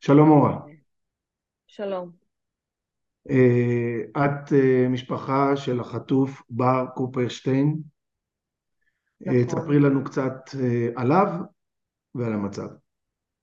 [0.00, 0.66] Shalom Ora.
[1.66, 2.18] Shalom.
[4.16, 4.52] את
[4.90, 7.82] משפחה של החטוף בר קופרשטיין.
[9.47, 10.33] תספרי לנו קצת
[10.95, 11.27] עליו
[12.15, 12.67] ועל המצב.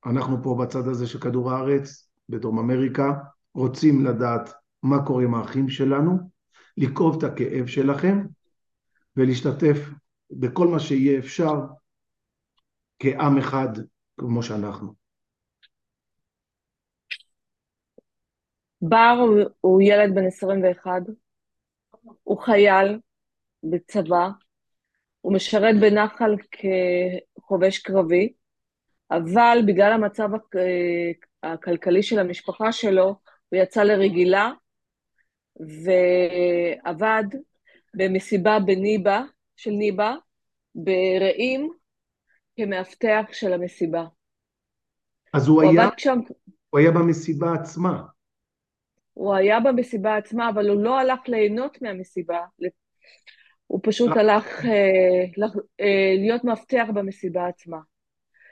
[0.07, 3.13] אנחנו פה בצד הזה של כדור הארץ, בדרום אמריקה,
[3.55, 4.51] רוצים לדעת
[4.83, 6.19] מה קורה עם האחים שלנו,
[6.77, 8.27] לכאוב את הכאב שלכם
[9.17, 9.77] ולהשתתף
[10.31, 11.55] בכל מה שיהיה אפשר
[12.99, 13.69] כעם אחד
[14.21, 14.95] כמו שאנחנו.
[18.83, 19.17] בר
[19.61, 20.91] הוא ילד בן 21,
[22.23, 23.01] הוא חייל
[23.63, 24.29] בצבא,
[25.21, 26.37] הוא משרת בנחל
[27.41, 28.33] כחובש קרבי,
[29.11, 30.29] אבל בגלל המצב
[31.43, 33.07] הכלכלי של המשפחה שלו,
[33.49, 34.51] הוא יצא לרגילה
[35.61, 37.25] ועבד
[37.95, 39.23] במסיבה בניבה,
[39.57, 40.15] של ניבה,
[40.75, 41.73] ברעים,
[42.57, 44.05] כמאבטח של המסיבה.
[45.35, 46.19] אז הוא, הוא היה, שם...
[46.71, 48.03] הוא היה במסיבה עצמה.
[49.15, 52.41] הוא היה במסיבה עצמה, אבל הוא לא הלך ליהנות מהמסיבה,
[53.71, 55.45] הוא פשוט הלך אה,
[55.81, 57.79] אה, להיות מאבטח במסיבה עצמה.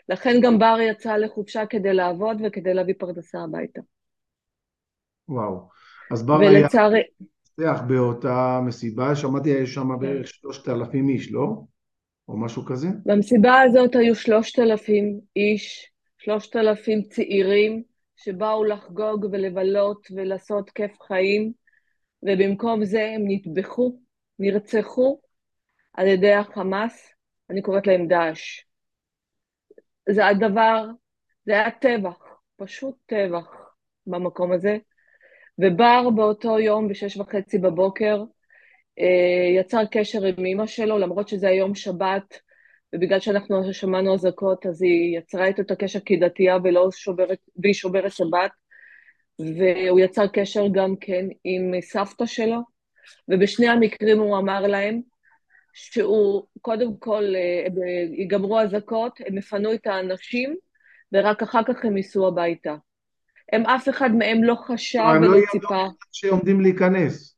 [0.08, 3.80] לכן גם בר יצא לחופשה כדי לעבוד וכדי להביא פרנסה הביתה.
[5.28, 5.68] וואו.
[6.12, 7.02] אז בר ולצערי...
[7.58, 9.98] היה מאבטח באותה מסיבה, שמעתי יש שם כן.
[10.00, 11.62] בערך שלושת אלפים איש, לא?
[12.28, 12.88] או משהו כזה?
[13.06, 17.82] במסיבה הזאת היו שלושת אלפים איש, שלושת אלפים צעירים,
[18.16, 21.52] שבאו לחגוג ולבלות ולעשות כיף חיים,
[22.22, 23.98] ובמקום זה הם נטבחו,
[24.38, 25.20] נרצחו
[25.92, 27.12] על ידי החמאס,
[27.50, 28.64] אני קוראת להם דאעש.
[30.10, 30.86] זה הדבר,
[31.46, 32.18] זה היה טבח,
[32.56, 33.48] פשוט טבח
[34.06, 34.76] במקום הזה.
[35.58, 38.22] ובר באותו יום בשש וחצי בבוקר
[38.98, 42.40] אה, יצר קשר עם אמא שלו, למרות שזה היום שבת,
[42.94, 48.12] ובגלל שאנחנו שמענו אזעקות, אז היא יצרה איתו את הקשר כדתייה ולא שוברת, והיא שוברת
[48.12, 48.50] שבת,
[49.38, 52.77] והוא יצר קשר גם כן עם סבתא שלו,
[53.28, 55.00] ובשני המקרים הוא אמר להם
[55.72, 57.66] שהוא, קודם כל, אה,
[58.12, 60.56] ייגמרו אזעקות, הם יפנו את האנשים,
[61.12, 62.74] ורק אחר כך הם ייסעו הביתה.
[63.52, 65.74] הם, אף אחד מהם לא חשב ולא ציפה.
[65.74, 67.36] הם לא ידעו שעומדים להיכנס.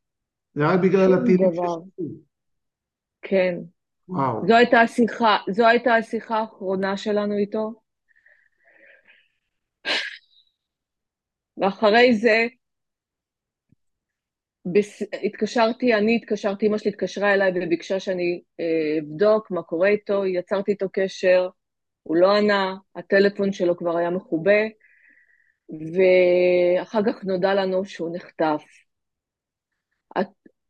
[0.53, 1.85] זה רק בגלל הטילים ששבו.
[3.21, 3.55] כן.
[4.09, 4.47] וואו.
[4.47, 7.73] זו הייתה השיחה, זו הייתה השיחה האחרונה שלנו איתו.
[11.57, 12.47] ואחרי זה
[14.65, 15.03] בס...
[15.23, 20.71] התקשרתי, אני התקשרתי, אמא שלי התקשרה אליי וביקשה שאני אה, אבדוק מה קורה איתו, יצרתי
[20.71, 21.49] איתו קשר,
[22.03, 24.61] הוא לא ענה, הטלפון שלו כבר היה מכובה,
[25.69, 28.63] ואחר כך נודע לנו שהוא נחטף.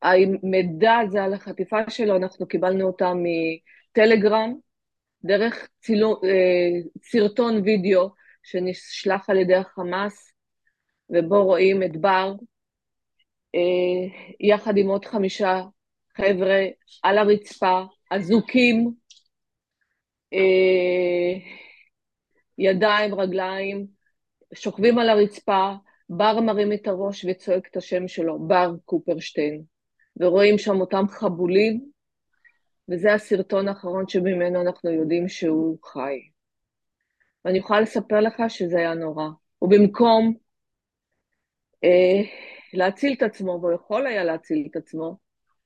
[0.01, 4.53] המידע הזה על החטיפה שלו, אנחנו קיבלנו אותה מטלגרם,
[5.23, 8.09] דרך צילו, אה, סרטון וידאו
[8.43, 10.33] שנשלח על ידי החמאס,
[11.09, 12.33] ובו רואים את בר
[14.39, 15.61] יחד עם עוד חמישה
[16.17, 16.65] חבר'ה
[17.03, 18.91] על הרצפה, אזוקים,
[20.33, 21.39] אה,
[22.57, 23.87] ידיים, רגליים,
[24.53, 25.73] שוכבים על הרצפה,
[26.09, 29.63] בר מרים את הראש וצועק את השם שלו, בר קופרשטיין,
[30.17, 31.91] ורואים שם אותם חבולים,
[32.89, 36.19] וזה הסרטון האחרון שממנו אנחנו יודעים שהוא חי.
[37.45, 39.27] ואני יכולה לספר לך שזה היה נורא.
[39.61, 40.33] ובמקום
[41.83, 42.21] אה,
[42.73, 45.17] להציל את עצמו, והוא יכול היה להציל את עצמו,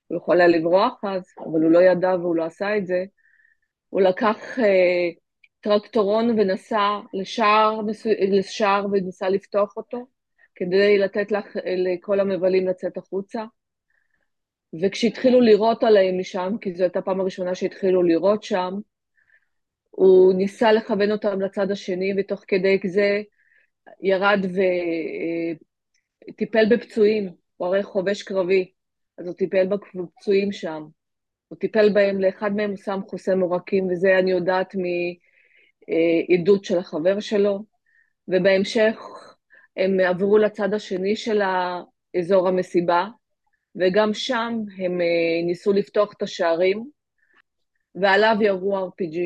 [0.07, 3.03] הוא יכול היה לברוח אז, אבל הוא לא ידע והוא לא עשה את זה,
[3.89, 5.09] הוא לקח אה,
[5.61, 7.79] טרקטורון ונסע לשער,
[8.31, 10.05] לשער וניסה לפתוח אותו,
[10.55, 11.45] כדי לתת לך,
[11.77, 13.43] לכל המבלים לצאת החוצה.
[14.81, 18.73] וכשהתחילו לירות עליהם משם, כי זו הייתה הפעם הראשונה שהתחילו לירות שם,
[19.89, 23.21] הוא ניסה לכוון אותם לצד השני, ותוך כדי זה
[24.01, 24.39] ירד
[26.29, 28.71] וטיפל בפצועים, הוא הרי חובש קרבי,
[29.17, 30.83] אז הוא טיפל בפצועים שם.
[31.47, 37.19] הוא טיפל בהם, לאחד מהם הוא שם חוסם עורקים, וזה אני יודעת מעדות של החבר
[37.19, 37.63] שלו,
[38.27, 38.99] ובהמשך
[39.77, 41.41] הם עברו לצד השני של
[42.19, 43.07] אזור המסיבה,
[43.75, 46.89] וגם שם הם אה, ניסו לפתוח את השערים,
[47.95, 49.17] ועליו ירו RPG.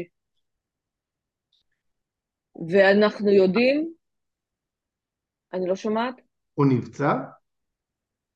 [2.70, 3.94] ואנחנו יודעים,
[5.54, 6.29] אני לא שומעת?
[6.60, 7.14] הוא נפצע?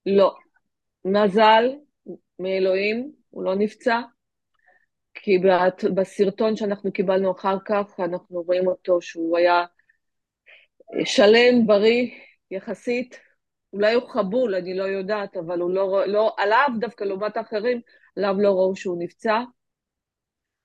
[0.06, 0.36] לא.
[1.06, 1.64] מזל
[2.40, 4.02] מאלוהים, הוא לא נפצע,
[5.14, 5.32] כי
[5.96, 9.66] בסרטון שאנחנו קיבלנו אחר כך, אנחנו רואים אותו שהוא היה
[11.06, 12.12] שלם, בריא,
[12.52, 13.20] יחסית,
[13.74, 17.82] אולי הוא חבול, אני לא יודעת, אבל הוא לא, לא עליו דווקא לעומת האחרים,
[18.18, 19.40] עליו לא ראו שהוא נפצע,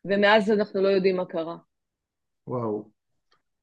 [0.04, 1.56] ומאז אנחנו לא יודעים מה קרה.
[2.46, 2.90] וואו.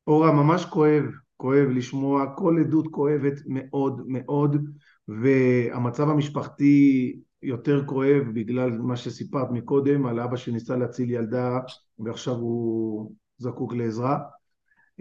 [0.07, 1.03] אורה, ממש כואב,
[1.37, 4.69] כואב לשמוע, כל עדות כואבת מאוד מאוד,
[5.07, 11.59] והמצב המשפחתי יותר כואב בגלל מה שסיפרת מקודם, על אבא שניסה להציל ילדה
[11.99, 14.19] ועכשיו הוא זקוק לעזרה.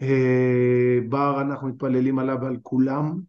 [0.03, 3.20] אה, בר, אנחנו מתפללים עליו ועל כולם,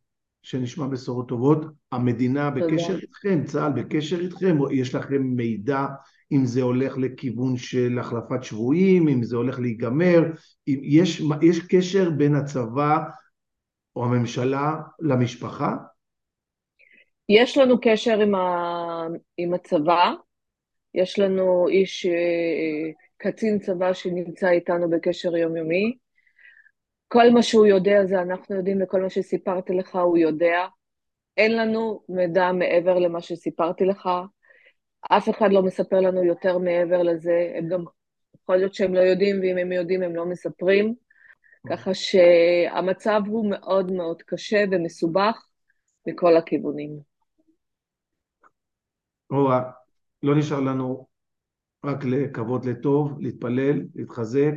[0.41, 1.65] שנשמע בשורות טובות.
[1.91, 5.86] המדינה בקשר איתכם, צה"ל בקשר איתכם, יש לכם מידע
[6.32, 10.22] אם זה הולך לכיוון של החלפת שבויים, אם זה הולך להיגמר,
[10.68, 12.98] יש, יש קשר בין הצבא
[13.96, 15.76] או הממשלה למשפחה?
[17.30, 19.08] יש לנו קשר עם, ה...
[19.38, 20.14] עם הצבא,
[20.94, 25.98] יש לנו איש, אה, קצין צבא שנמצא איתנו בקשר יומיומי.
[27.08, 30.66] כל מה שהוא יודע זה אנחנו יודעים, וכל מה שסיפרתי לך הוא יודע.
[31.38, 34.10] אין לנו מידע מעבר למה שסיפרתי לך.
[35.10, 37.54] אף אחד לא מספר לנו יותר מעבר לזה.
[37.56, 37.84] הם גם,
[38.44, 40.96] יכול להיות שהם לא יודעים, ואם הם יודעים הם לא מספרים.
[41.70, 45.46] ככה שהמצב הוא מאוד מאוד קשה ומסובך
[46.08, 47.00] מכל הכיוונים.
[49.32, 49.72] אורה,
[50.24, 51.08] לא נשאר לנו
[51.86, 54.54] רק לקוות לטוב, להתפלל, להתחזק.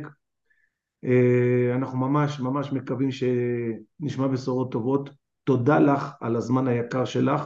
[1.03, 5.09] אה, אנחנו ממש ממש מקווים שנשמע בשורות טובות.
[5.43, 7.45] תודה לך על הזמן היקר שלך.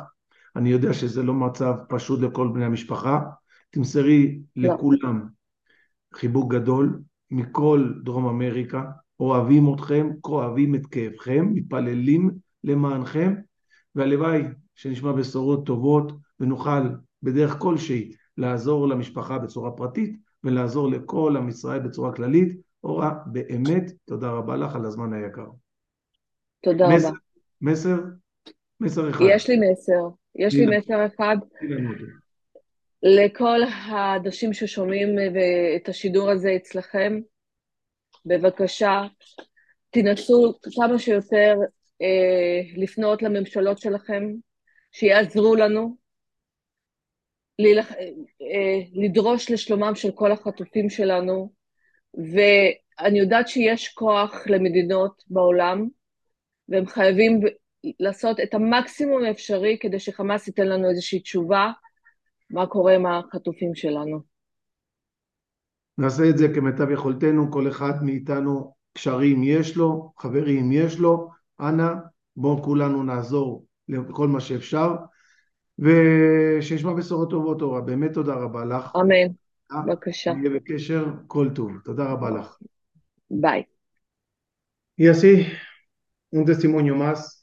[0.55, 3.19] אני יודע שזה לא מצב פשוט לכל בני המשפחה.
[3.69, 4.39] תמסרי.
[4.55, 5.27] לכולם
[6.13, 6.99] חיבוק גדול
[7.31, 8.83] מכל דרום אמריקה.
[9.19, 12.31] אוהבים אתכם, כואבים את כאבכם, מתפללים
[12.63, 13.33] למענכם,
[13.95, 14.41] והלוואי
[14.75, 16.81] שנשמע בשורות טובות ונוכל
[17.23, 22.57] בדרך כלשהי לעזור למשפחה בצורה פרטית ולעזור לכל עם ישראל בצורה כללית.
[22.83, 25.47] אורה, באמת תודה רבה לך על הזמן היקר.
[26.63, 27.17] תודה מסר, רבה.
[27.61, 27.97] מסר?
[28.79, 29.25] מסר אחד.
[29.29, 30.22] יש לי מסר.
[30.35, 31.37] יש לי מסר אחד.
[33.03, 35.09] לכל האנשים ששומעים
[35.75, 37.19] את השידור הזה אצלכם,
[38.25, 39.01] בבקשה,
[39.89, 41.55] תנסו כמה שיותר
[42.01, 44.23] אה, לפנות לממשלות שלכם,
[44.91, 45.97] שיעזרו לנו,
[47.59, 47.91] ללח...
[47.91, 51.53] אה, לדרוש לשלומם של כל החטופים שלנו,
[52.13, 55.87] ואני יודעת שיש כוח למדינות בעולם,
[56.69, 57.41] והם חייבים
[57.99, 61.71] לעשות את המקסימום האפשרי כדי שחמאס ייתן לנו איזושהי תשובה
[62.49, 64.21] מה קורה עם החטופים שלנו.
[65.97, 71.29] נעשה את זה כמיטב יכולתנו, כל אחד מאיתנו קשרים יש לו, חברים יש לו,
[71.59, 71.93] אנא
[72.35, 74.95] בואו כולנו נעזור לכל מה שאפשר.
[75.79, 77.81] ושישמע בשורות טובות, אורה.
[77.81, 78.95] באמת תודה רבה לך.
[78.95, 79.33] אמן.
[79.85, 80.33] בבקשה.
[80.33, 81.71] נהיה בקשר, כל טוב.
[81.83, 82.57] תודה רבה לך.
[83.31, 83.63] ביי.
[84.97, 85.47] Y así,
[86.31, 87.42] un testimonio más.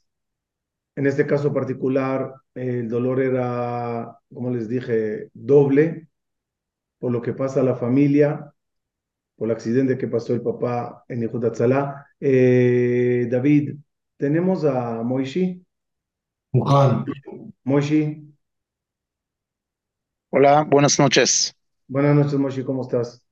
[0.95, 6.07] En este caso particular, el dolor era, como les dije, doble
[6.99, 8.53] por lo que pasa a la familia,
[9.35, 12.07] por el accidente que pasó el papá en Yehudatzalá.
[12.19, 13.75] Eh, David,
[14.17, 15.65] tenemos a Moishi.
[16.51, 17.05] Juan.
[17.63, 18.27] Moshi.
[20.29, 21.55] Hola, buenas noches.
[21.87, 23.23] Buenas noches, Moshi, ¿cómo estás?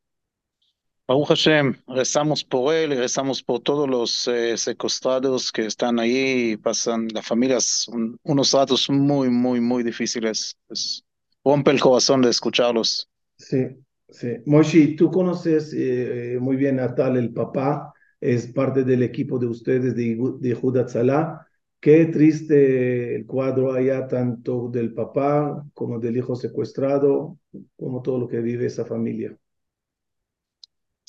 [1.10, 6.56] Baruch Hashem, rezamos por él y rezamos por todos los eh, secuestrados que están ahí
[6.58, 10.56] pasan las familias un- unos ratos muy, muy, muy difíciles.
[10.70, 11.04] Es-
[11.44, 13.10] rompe el corazón de escucharlos.
[13.38, 13.68] Sí,
[14.10, 14.28] sí.
[14.46, 19.40] Moshi, tú conoces eh, eh, muy bien a Tal, el papá, es parte del equipo
[19.40, 21.46] de ustedes de, de Yehuda Tzalá.
[21.80, 27.38] Qué triste el cuadro allá, tanto del papá como del hijo secuestrado,
[27.78, 29.38] como todo lo que vive esa familia.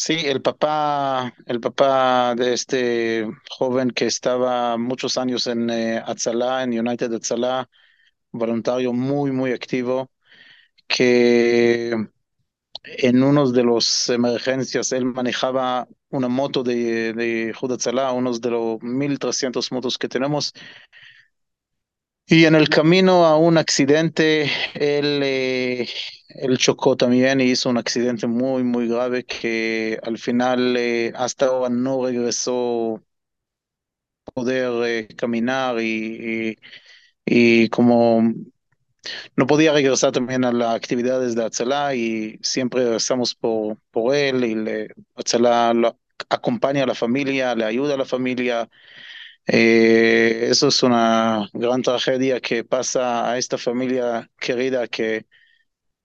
[0.02, 6.62] Sí, el papá, el papá de este joven que estaba muchos años en eh, Atzalá,
[6.62, 7.68] en United Atzalá,
[8.32, 10.10] voluntario muy, muy activo,
[10.88, 11.94] que
[12.84, 18.50] en unos de los emergencias él manejaba una moto de, de Yehuda Tzalá, unos de
[18.50, 20.52] los 1300 motos que tenemos,
[22.30, 25.88] y en el camino a un accidente, él, eh,
[26.28, 31.46] él chocó también y hizo un accidente muy, muy grave que al final eh, hasta
[31.46, 33.02] ahora no regresó
[34.34, 36.56] poder eh, caminar y,
[37.24, 38.22] y, como
[39.36, 44.44] no podía regresar también a las actividades de Atzalá y siempre rezamos por, por él
[44.44, 45.72] y le, Atzalá
[46.28, 48.68] acompaña a la familia, le ayuda a la familia.
[49.46, 55.26] Eh, eso es una gran tragedia que pasa a esta familia querida que,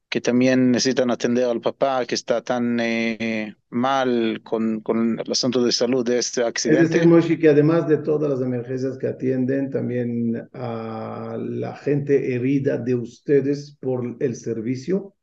[0.10, 5.64] que también necesitan atender al papá que está tan eh, mal con, con el asunto
[5.64, 6.80] de salud de este Es accidente.
[6.80, 12.78] decir, Moshi, que además de todas las emergencias que atienden, también a la gente herida
[12.80, 15.16] de ustedes por el servicio.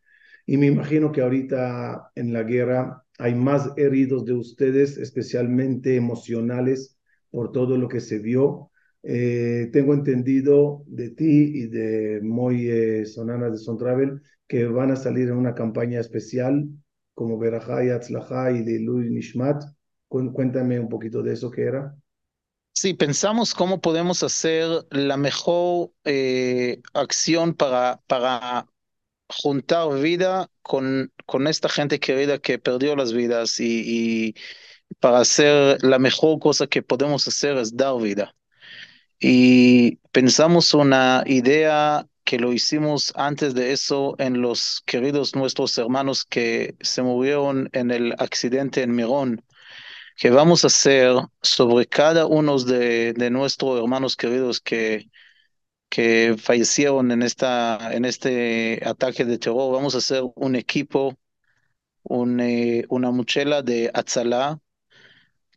[0.47, 6.97] Y me imagino que ahorita en la guerra hay más heridos de ustedes, especialmente emocionales,
[7.33, 8.71] por todo lo que se vio.
[9.05, 11.27] Eh, tengo entendido de ti
[11.65, 16.01] y de Moy eh, Sonana de Son Travel que van a salir en una campaña
[16.01, 16.69] especial
[17.15, 19.65] como Berajá y Atzlajá y de Louis Nishmat.
[20.09, 21.97] Cu- Cuéntame un poquito de eso que era.
[22.75, 28.67] Sí, pensamos cómo podemos hacer la mejor eh, acción para, para
[29.29, 34.37] juntar vida con, con esta gente querida que perdió las vidas y, y
[35.01, 38.35] para hacer la mejor cosa que podemos hacer es dar vida.
[39.21, 46.25] Y pensamos una idea que lo hicimos antes de eso en los queridos nuestros hermanos
[46.25, 49.45] que se murieron en el accidente en Mirón,
[50.17, 55.09] que vamos a hacer sobre cada uno de, de nuestros hermanos queridos que,
[55.93, 61.19] que fallecieron en, esta, en este ataque de terror, vamos a hacer un equipo,
[62.05, 64.59] un, eh, una mochila de Atzalá,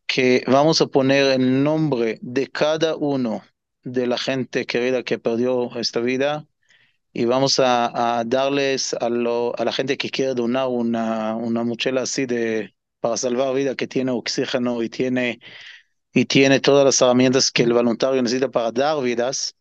[0.07, 3.43] que vamos a poner el nombre de cada uno
[3.83, 6.47] de la gente querida que perdió esta vida
[7.13, 12.01] y vamos a, darles a, lo, a la gente que quiere donar una, una mochila
[12.01, 15.39] así de para salvar vida que tiene oxígeno y tiene
[16.13, 19.55] y tiene todas las herramientas que el voluntario necesita para dar vidas.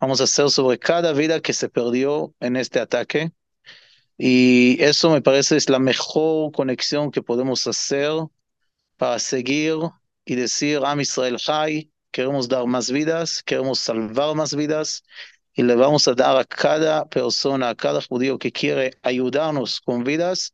[0.00, 3.32] Vamos a hacer sobre cada vida que se perdió en este ataque.
[4.16, 8.12] Y eso me parece es la mejor conexión que podemos hacer
[8.96, 9.76] para seguir
[10.24, 15.04] y decir, Am Israel Chai, queremos dar más vidas, queremos salvar más vidas
[15.54, 20.04] y le vamos a dar a cada persona, a cada judío que quiere ayudarnos con
[20.04, 20.52] vidas,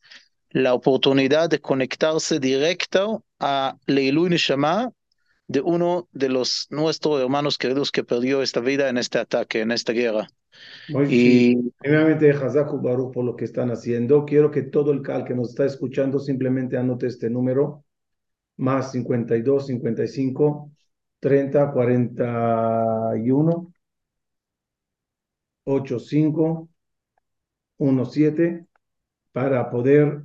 [0.50, 4.92] la oportunidad de conectarse directo a Leilui Neshama
[5.48, 9.72] de uno de los nuestros hermanos queridos que perdió esta vida en este ataque, en
[9.72, 10.28] esta guerra.
[10.88, 14.24] Moishi, Y primeramente, Hazaku Baruch por lo que están haciendo.
[14.24, 17.84] Quiero que todo el cal que nos está escuchando simplemente anote este número,
[18.56, 20.70] más 52, 55,
[21.20, 23.72] 30, 41,
[25.64, 26.68] 85,
[27.78, 28.66] 17,
[29.32, 30.22] para poder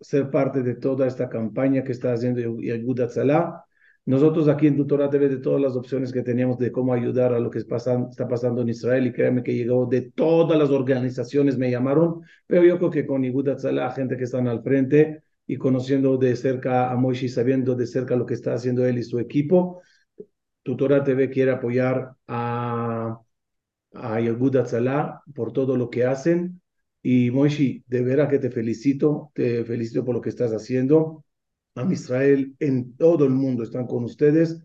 [0.00, 3.64] ser parte de toda esta campaña que está haciendo Yagud Atzalá.
[4.06, 7.40] Nosotros aquí en Tutorá TV, de todas las opciones que teníamos de cómo ayudar a
[7.40, 11.70] lo que está pasando en Israel, y créanme que llegó de todas las organizaciones, me
[11.70, 16.18] llamaron, pero yo creo que con Yagud Atzalá, gente que están al frente y conociendo
[16.18, 19.82] de cerca a Moishi, sabiendo de cerca lo que está haciendo él y su equipo,
[20.62, 23.18] Tutorá TV quiere apoyar a,
[23.94, 26.60] a Yagud Atzalá por todo lo que hacen.
[27.02, 31.24] Y Moishi, de veras que te felicito, te felicito por lo que estás haciendo.
[31.74, 34.62] A Israel en todo el mundo están con ustedes.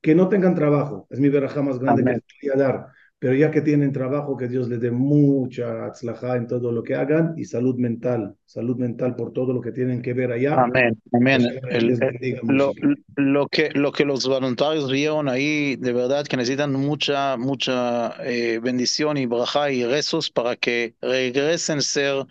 [0.00, 2.20] Que no tengan trabajo, es mi verajá más grande Amén.
[2.40, 2.86] que les voy a dar.
[3.22, 6.96] Pero ya que tienen trabajo, que Dios les dé mucha atzlajá en todo lo que
[6.96, 10.56] hagan y salud mental, salud mental por todo lo que tienen que ver allá.
[10.56, 11.40] amén, amén.
[11.70, 11.96] El-
[12.42, 12.72] lo,
[13.14, 18.58] lo que, lo que los voluntarios vieron ahí, de verdad que necesitan mucha, mucha eh,
[18.60, 22.26] bendición y braja y rezos para que regresen ser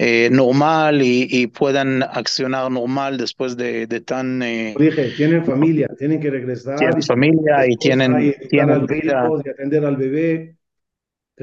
[0.00, 4.40] eh, normal y, y, puedan accionar normal después de, de tan...
[4.42, 6.78] Eh, dije, tienen familia, tienen que regresar.
[6.78, 9.24] Tienen familia y tienen, y tienen vida.
[9.24, 10.56] Hijos, y atender al bebé.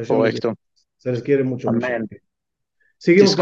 [0.08, 0.56] Correcto.
[0.96, 1.70] Se les quiere mucho.
[1.70, 2.08] Amén.
[2.10, 2.24] mucho.
[2.98, 3.36] Seguimos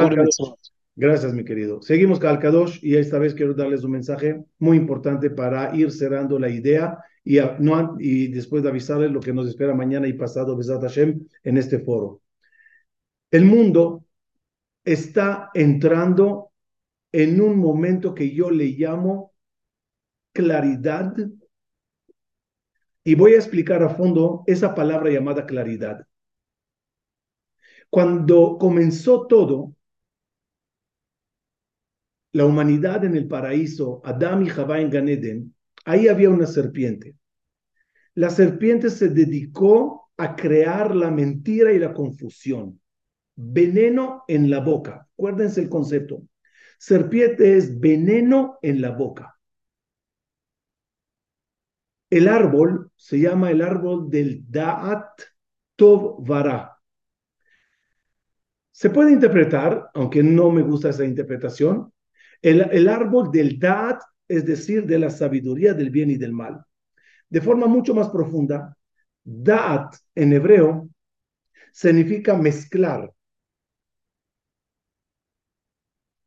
[0.95, 1.82] Gracias, mi querido.
[1.82, 6.38] Seguimos con Al-Kadosh y esta vez quiero darles un mensaje muy importante para ir cerrando
[6.38, 10.55] la idea y, no, y después de avisarles lo que nos espera mañana y pasado,
[10.55, 12.22] Besat Hashem, en este foro.
[13.32, 14.03] El mundo
[14.84, 16.52] está entrando
[17.12, 19.34] en un momento que yo le llamo
[20.34, 21.16] claridad
[23.04, 26.06] y voy a explicar a fondo esa palabra llamada claridad.
[27.90, 29.76] Cuando comenzó todo,
[32.32, 35.56] la humanidad en el paraíso, Adán y Javá en Ganeden,
[35.86, 37.16] ahí había una serpiente.
[38.16, 42.80] La serpiente se dedicó a crear la mentira y la confusión.
[43.36, 45.08] Veneno en la boca.
[45.14, 46.24] Acuérdense el concepto.
[46.78, 49.38] Serpiente es veneno en la boca.
[52.10, 55.22] El árbol se llama el árbol del Da'at
[55.76, 56.78] Tov Vara.
[58.72, 61.92] Se puede interpretar, aunque no me gusta esa interpretación,
[62.42, 66.64] el, árbol del Da'at, es decir, de la sabiduría del bien y del mal.
[67.30, 68.78] De forma mucho más profunda,
[69.24, 70.90] Da'at en hebreo
[71.72, 73.12] significa mezclar.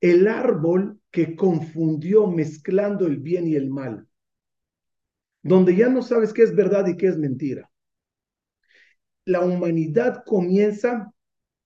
[0.00, 4.06] El árbol que confundió mezclando el bien y el mal,
[5.42, 7.70] donde ya no sabes qué es verdad y qué es mentira.
[9.24, 11.12] La humanidad comienza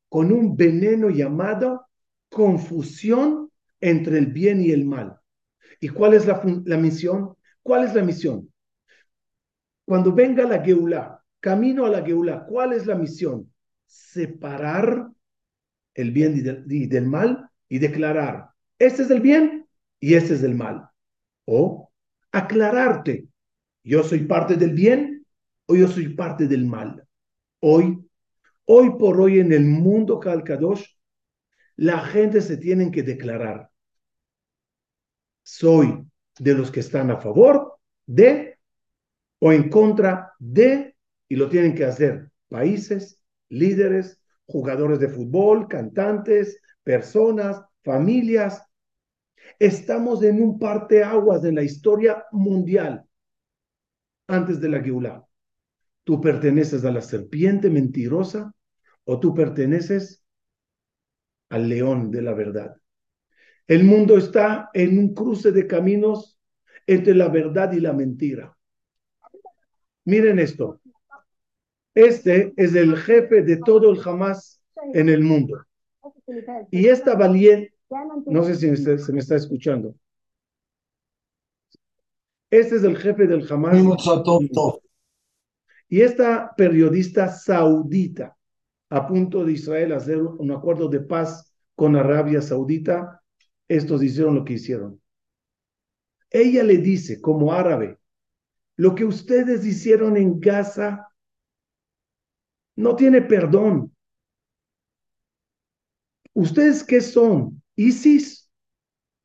[0.09, 1.87] con un veneno llamado
[2.29, 3.51] confusión
[3.81, 5.19] entre el bien y el mal.
[5.81, 6.41] ¿Y cuál es la,
[6.77, 7.35] misión?
[7.63, 8.53] ¿Cuál es la misión?
[9.85, 13.53] Cuando venga la Geulá, camino a la Geulá, ¿cuál es la misión?
[13.87, 15.11] Separar
[15.95, 19.67] el bien y del, mal y declarar, este es el bien
[19.99, 20.91] y este es el mal.
[21.47, 21.91] O
[22.33, 23.29] aclararte,
[23.83, 25.27] yo soy parte del bien
[25.67, 27.07] o yo soy parte del mal.
[27.61, 28.07] Hoy,
[28.67, 30.85] hoy por hoy en el mundo Calcadosh,
[31.77, 33.71] la gente se tiene que declarar
[35.43, 36.07] soy
[36.39, 38.59] de los que están a favor de
[39.41, 40.97] o en contra de,
[41.29, 46.61] y lo tienen que hacer países, líderes, jugadores de fútbol, cantantes,
[46.91, 48.65] personas, familias.
[49.61, 53.05] Estamos en un parteaguas de la historia mundial
[54.27, 55.25] antes de la Geulá.
[56.03, 58.53] ¿Tú perteneces a la serpiente mentirosa
[59.05, 60.25] o tú perteneces
[61.49, 62.75] al león de la verdad?
[63.69, 66.41] El mundo está en un cruce de caminos
[66.89, 68.59] entre la verdad y la mentira.
[70.07, 70.81] Miren esto.
[71.95, 74.61] Este es el jefe de todo el Hamas
[74.93, 75.70] en el mundo.
[76.71, 77.75] Y esta valiente,
[78.27, 79.95] no sé si se, me está escuchando.
[82.51, 83.77] Este es el jefe del Hamas.
[85.89, 88.37] Y esta periodista saudita,
[88.91, 93.23] a punto de Israel hacer un acuerdo de paz con Arabia Saudita,
[93.69, 95.01] estos hicieron lo que hicieron.
[96.31, 97.99] Ella le dice, como árabe,
[98.77, 101.09] lo que ustedes hicieron en Gaza
[102.77, 103.95] no tiene perdón.
[106.35, 107.63] ¿Ustedes qué son?
[107.77, 108.51] ¿ISIS?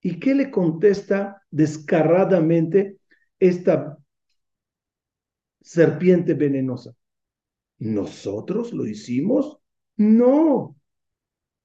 [0.01, 2.97] ¿Y qué le contesta descarradamente
[3.39, 3.97] esta
[5.61, 6.95] serpiente venenosa?
[7.79, 9.59] ¿Nosotros lo hicimos?
[9.97, 10.75] No.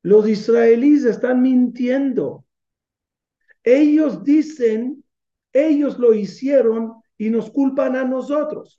[0.03, 2.45] Los israelíes están mintiendo.
[3.63, 5.05] Ellos dicen,
[5.53, 8.79] ellos lo hicieron y nos culpan a nosotros.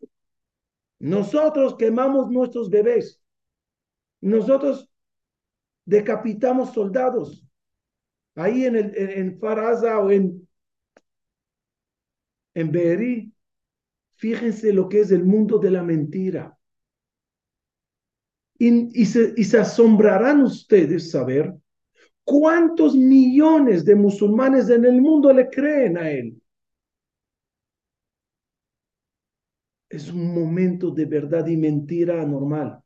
[0.99, 3.22] Nosotros quemamos nuestros bebés.
[4.22, 4.91] Nosotros
[5.86, 7.46] decapitamos soldados.
[8.36, 10.48] Ahí en, el, en, Faraza o en,
[12.54, 13.34] en.
[14.16, 16.58] Fíjense lo que es el mundo de la mentira.
[18.58, 21.56] Y, y, se, y se asombrarán ustedes saber
[22.24, 26.42] ¿Cuántos millones de musulmanes en el mundo le creen a él?
[29.90, 32.82] Es un momento de verdad y mentira anormal.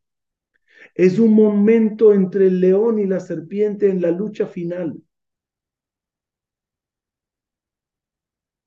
[0.95, 4.97] Es un momento entre el león y la serpiente en la lucha final.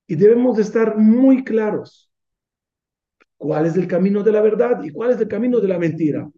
[0.06, 2.12] Y debemos de estar muy claros
[3.38, 6.30] cuál es el camino de la verdad y cuál es el camino de la mentira.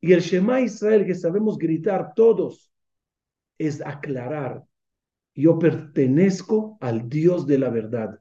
[0.00, 2.72] Y el Shema Israel que sabemos gritar todos
[3.58, 4.64] es aclarar,
[5.34, 8.20] yo pertenezco al Dios de la verdad.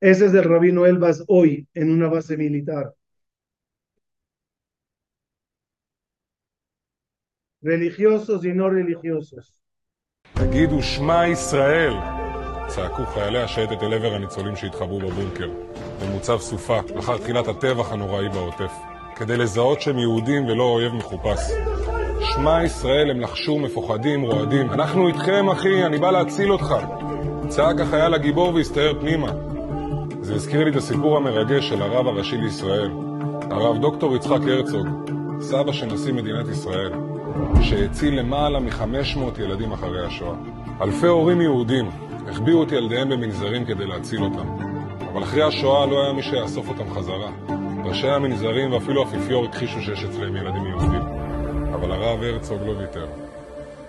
[0.00, 2.94] Ese es el rabino Elbas hoy en una base militar.
[7.66, 9.65] religiosos y no religiosos.
[10.36, 11.94] תגידו שמע ישראל!
[12.66, 15.48] צעקו חיילי השייטת אל עבר הניצולים שהתחבאו בבונקר,
[16.02, 18.72] במוצב סופה, לאחר תחילת הטבח הנוראי בעוטף,
[19.16, 21.40] כדי לזהות שהם יהודים ולא אויב מחופש.
[22.20, 24.70] שמע ישראל הם לחשו מפוחדים, רועדים.
[24.70, 26.74] אנחנו איתכם, אחי, אני בא להציל אותך.
[27.48, 29.32] צעק החייל הגיבור והסתער פנימה.
[30.20, 32.90] זה הזכיר לי את הסיפור המרגש של הרב הראשי לישראל,
[33.50, 34.86] הרב דוקטור יצחק הרצוג,
[35.40, 37.15] סבא של נשיא מדינת ישראל.
[37.62, 40.36] שהציל למעלה מ-500 ילדים אחרי השואה.
[40.80, 41.90] אלפי הורים יהודים
[42.28, 44.46] החביאו את ילדיהם במנזרים כדי להציל אותם.
[45.12, 47.30] אבל אחרי השואה לא היה מי שיאסוף אותם חזרה.
[47.84, 51.02] ראשי המנזרים ואפילו האפיפיור הכחישו שיש אצלם ילדים יהודים.
[51.74, 53.06] אבל הרב הרצוג לא ויתר.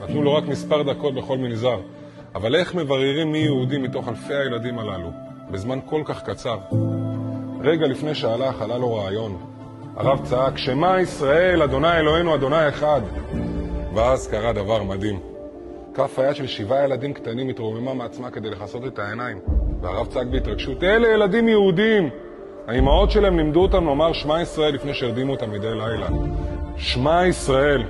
[0.03, 1.77] נתנו לו רק מספר דקות בכל מנזר.
[2.35, 5.09] אבל איך מבררים מי יהודי מתוך אלפי הילדים הללו,
[5.51, 6.57] בזמן כל כך קצר?
[7.63, 9.56] רגע לפני שהלך, עלה לו רעיון.
[9.97, 13.01] הרב צעק, שמע ישראל, אדוני אלוהינו, אדוני אחד.
[13.93, 15.19] ואז קרה דבר מדהים.
[15.93, 19.39] כף היד של שבעה ילדים קטנים התרוממה מעצמה כדי לכסות את העיניים.
[19.81, 22.09] והרב צעק בהתרגשות, אלה ילדים יהודים!
[22.67, 26.07] האימהות שלהם לימדו אותם לומר שמע ישראל לפני שהרדימו אותם מדי לילה.
[26.77, 27.83] שמע ישראל,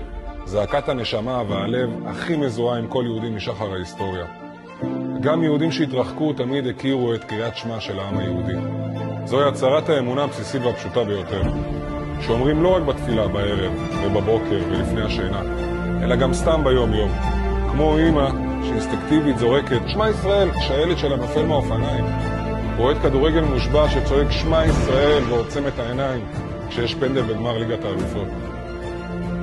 [0.45, 4.25] זעקת הנשמה והלב הכי מזוהה עם כל יהודי משחר ההיסטוריה.
[5.21, 8.55] גם יהודים שהתרחקו תמיד הכירו את קריאת שמע של העם היהודי.
[9.25, 11.41] זוהי הצהרת האמונה הבסיסית והפשוטה ביותר.
[12.21, 13.71] שאומרים לא רק בתפילה בערב
[14.03, 15.41] ובבוקר ולפני השינה,
[16.03, 17.11] אלא גם סתם ביום-יום.
[17.71, 18.29] כמו אימא
[18.63, 22.05] שאינסטקטיבית זורקת שמע ישראל כשהילד שלה נופל מהאופניים.
[22.79, 26.25] אוהד כדורגל מושבע שצועק שמע ישראל ועוצם את העיניים
[26.69, 28.27] כשיש פנדל בגמר ליגת האלופות.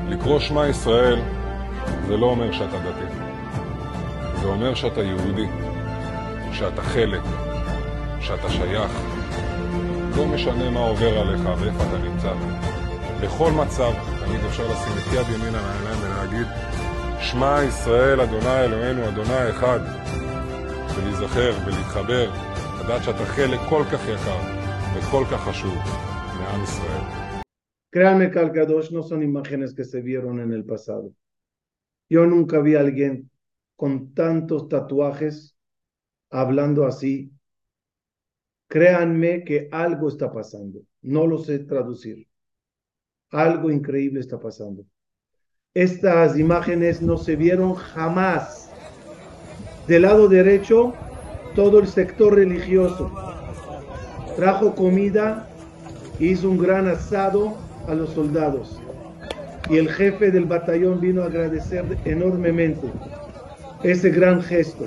[0.09, 1.21] לקרוא שמע ישראל
[2.07, 3.15] זה לא אומר שאתה דתי.
[4.41, 5.47] זה אומר שאתה יהודי,
[6.53, 7.21] שאתה חלק,
[8.21, 9.14] שאתה שייך.
[10.17, 12.33] לא משנה מה עובר עליך ואיפה אתה נמצא.
[13.23, 13.93] בכל מצב,
[14.25, 16.47] תמיד אפשר לשים את יד ימין על העיניים ולהגיד
[17.21, 19.81] שמע ישראל, אדוני אלוהינו, אדוני אחד.
[20.95, 22.31] ולהיזכר ולהתחבר,
[22.81, 24.41] לדעת שאתה חלק כל כך יקר
[24.95, 25.75] וכל כך חשוב
[26.39, 27.25] מעם ישראל.
[27.97, 31.13] Créanme que al Kadosh no son imágenes que se vieron en el pasado.
[32.11, 33.31] Yo nunca vi a alguien
[33.77, 35.57] con tantos tatuajes
[36.31, 37.31] hablando así
[38.69, 40.81] Créanme que algo está pasando.
[41.03, 42.27] No lo sé traducir.
[43.31, 44.85] Algo increíble está pasando.
[45.75, 48.71] Estas imágenes no se vieron jamás.
[49.89, 50.95] Del lado derecho,
[51.55, 53.13] todo el sector religioso.
[54.37, 55.49] Trajo comida,
[56.19, 57.57] hizo un gran asado
[57.87, 58.81] a los soldados.
[59.71, 62.87] Y el jefe del batallón vino a agradecer enormemente
[63.83, 64.87] ese gran gesto.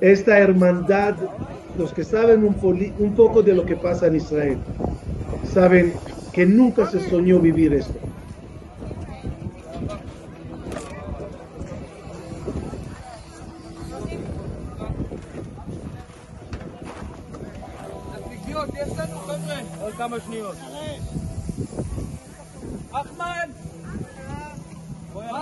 [0.00, 1.16] Esta hermandad
[1.77, 2.55] los que saben un,
[2.99, 4.57] un, poco de lo que pasa en Israel,
[5.51, 5.93] saben
[6.33, 7.99] que nunca se soñó vivir esto.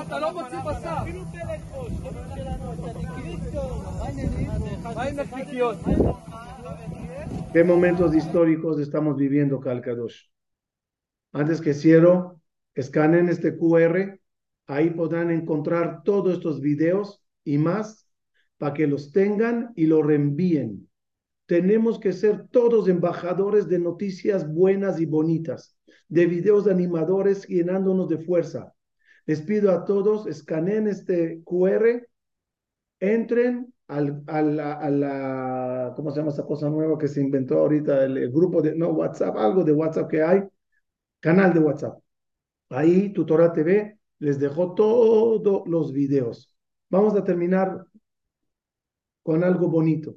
[0.02, 0.97] אתה לא מוציא בשר.
[1.02, 1.89] אפילו טלפון.
[7.53, 10.28] ¿Qué momentos históricos estamos viviendo, Calcadosh?
[11.32, 12.41] Antes que cierro,
[12.74, 14.20] escanen este QR,
[14.66, 18.11] ahí podrán encontrar todos estos videos y más
[18.59, 20.91] para que los tengan y los reenvíen.
[21.47, 25.78] Tenemos que ser todos embajadores de noticias buenas y bonitas,
[26.09, 28.74] de videos de animadores llenándonos de fuerza.
[29.24, 32.07] Les pido a todos, escaneen este QR,
[33.01, 37.59] entren al, a, la, a, la, ¿cómo se llama esa cosa nueva que se inventó
[37.59, 38.05] ahorita?
[38.05, 40.43] El, el, grupo de, no, WhatsApp, algo de WhatsApp que hay,
[41.20, 41.99] canal de WhatsApp.
[42.70, 46.55] Ahí Tutora TV les dejó todos los videos.
[46.91, 47.87] Vamos a terminar
[49.22, 50.16] con algo bonito,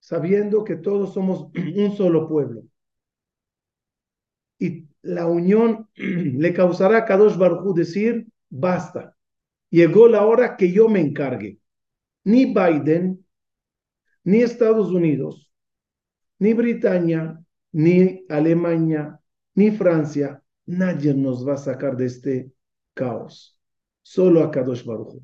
[0.00, 2.62] sabiendo que todos somos un solo pueblo.
[4.58, 9.16] Y la unión le causará a Kadosh Baruj decir, basta,
[9.70, 11.58] llegó la hora que yo me encargue
[12.24, 13.24] ni Biden,
[14.24, 15.50] ni Estados Unidos,
[16.38, 19.20] ni Britania, ni Alemania,
[19.54, 22.52] ni Francia, nadie nos va a sacar de este
[22.94, 23.58] caos.
[24.02, 25.22] Solo a Kadosh Baruch.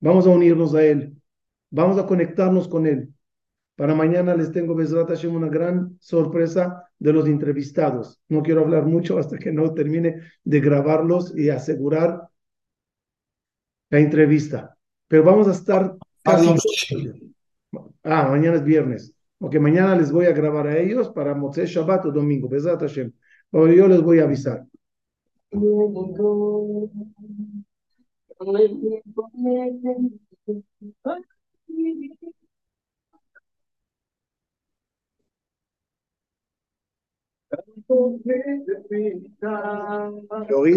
[0.00, 1.14] Vamos a unirnos a Él.
[1.70, 3.14] Vamos a conectarnos con Él
[3.76, 8.20] Para mañana les tengo, Besrat Hashem, una gran sorpresa de los entrevistados.
[8.28, 12.28] No quiero hablar mucho hasta que no termine de grabarlos y asegurar
[13.90, 14.76] la entrevista.
[15.08, 16.48] Pero vamos a estar casi...
[18.02, 19.14] Ah, mañana es viernes.
[19.38, 22.48] Ok, mañana les voy a grabar a ellos para Motzei Shabbat o domingo.
[22.48, 23.12] Besrat Hashem.
[23.50, 24.66] Pero yo les voy a avisar.
[25.50, 25.88] ¿Lo
[40.58, 40.74] oí?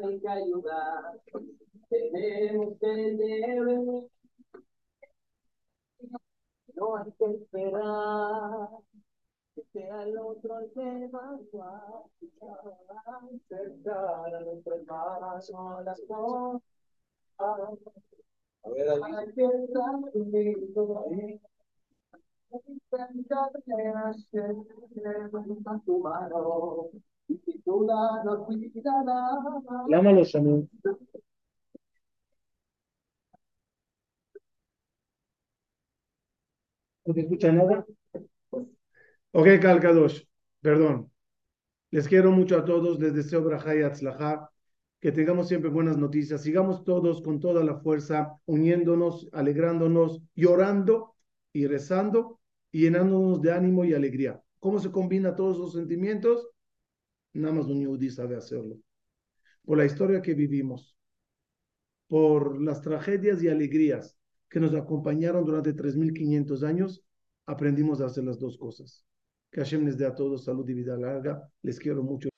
[0.00, 1.20] Hay que ayudar,
[2.12, 4.08] tenemos que deber,
[6.74, 8.68] no hay que esperar,
[9.54, 11.38] que sea el otro el que va a
[14.34, 16.62] a nuestro hermano las cosas.
[17.38, 18.88] A ver,
[19.34, 21.40] que estar conmigo ahí.
[25.84, 26.90] Tu mano,
[27.28, 28.46] y si tú la no
[29.88, 30.22] Llámalo.
[37.04, 37.84] ¿No te escucha nada?
[39.32, 40.22] Ok, Kalkadosh,
[40.60, 41.10] perdón.
[41.90, 43.82] Les quiero mucho a todos, les deseo Brajá y
[45.00, 51.14] que tengamos siempre buenas noticias, sigamos todos con toda la fuerza, uniéndonos, alegrándonos, llorando
[51.52, 52.40] y rezando
[52.72, 54.42] y llenándonos de ánimo y alegría.
[54.60, 56.48] ¿Cómo se combina todos esos sentimientos?
[57.34, 58.78] Nada más un yudí sabe hacerlo.
[59.64, 60.96] Por la historia que vivimos,
[62.08, 64.16] por las tragedias y alegrías
[64.54, 67.02] que nos acompañaron durante 3.500 años,
[67.44, 69.04] aprendimos a hacer las dos cosas.
[69.50, 71.50] Que Hashem les dé a todos salud y vida larga.
[71.62, 72.28] Les quiero mucho.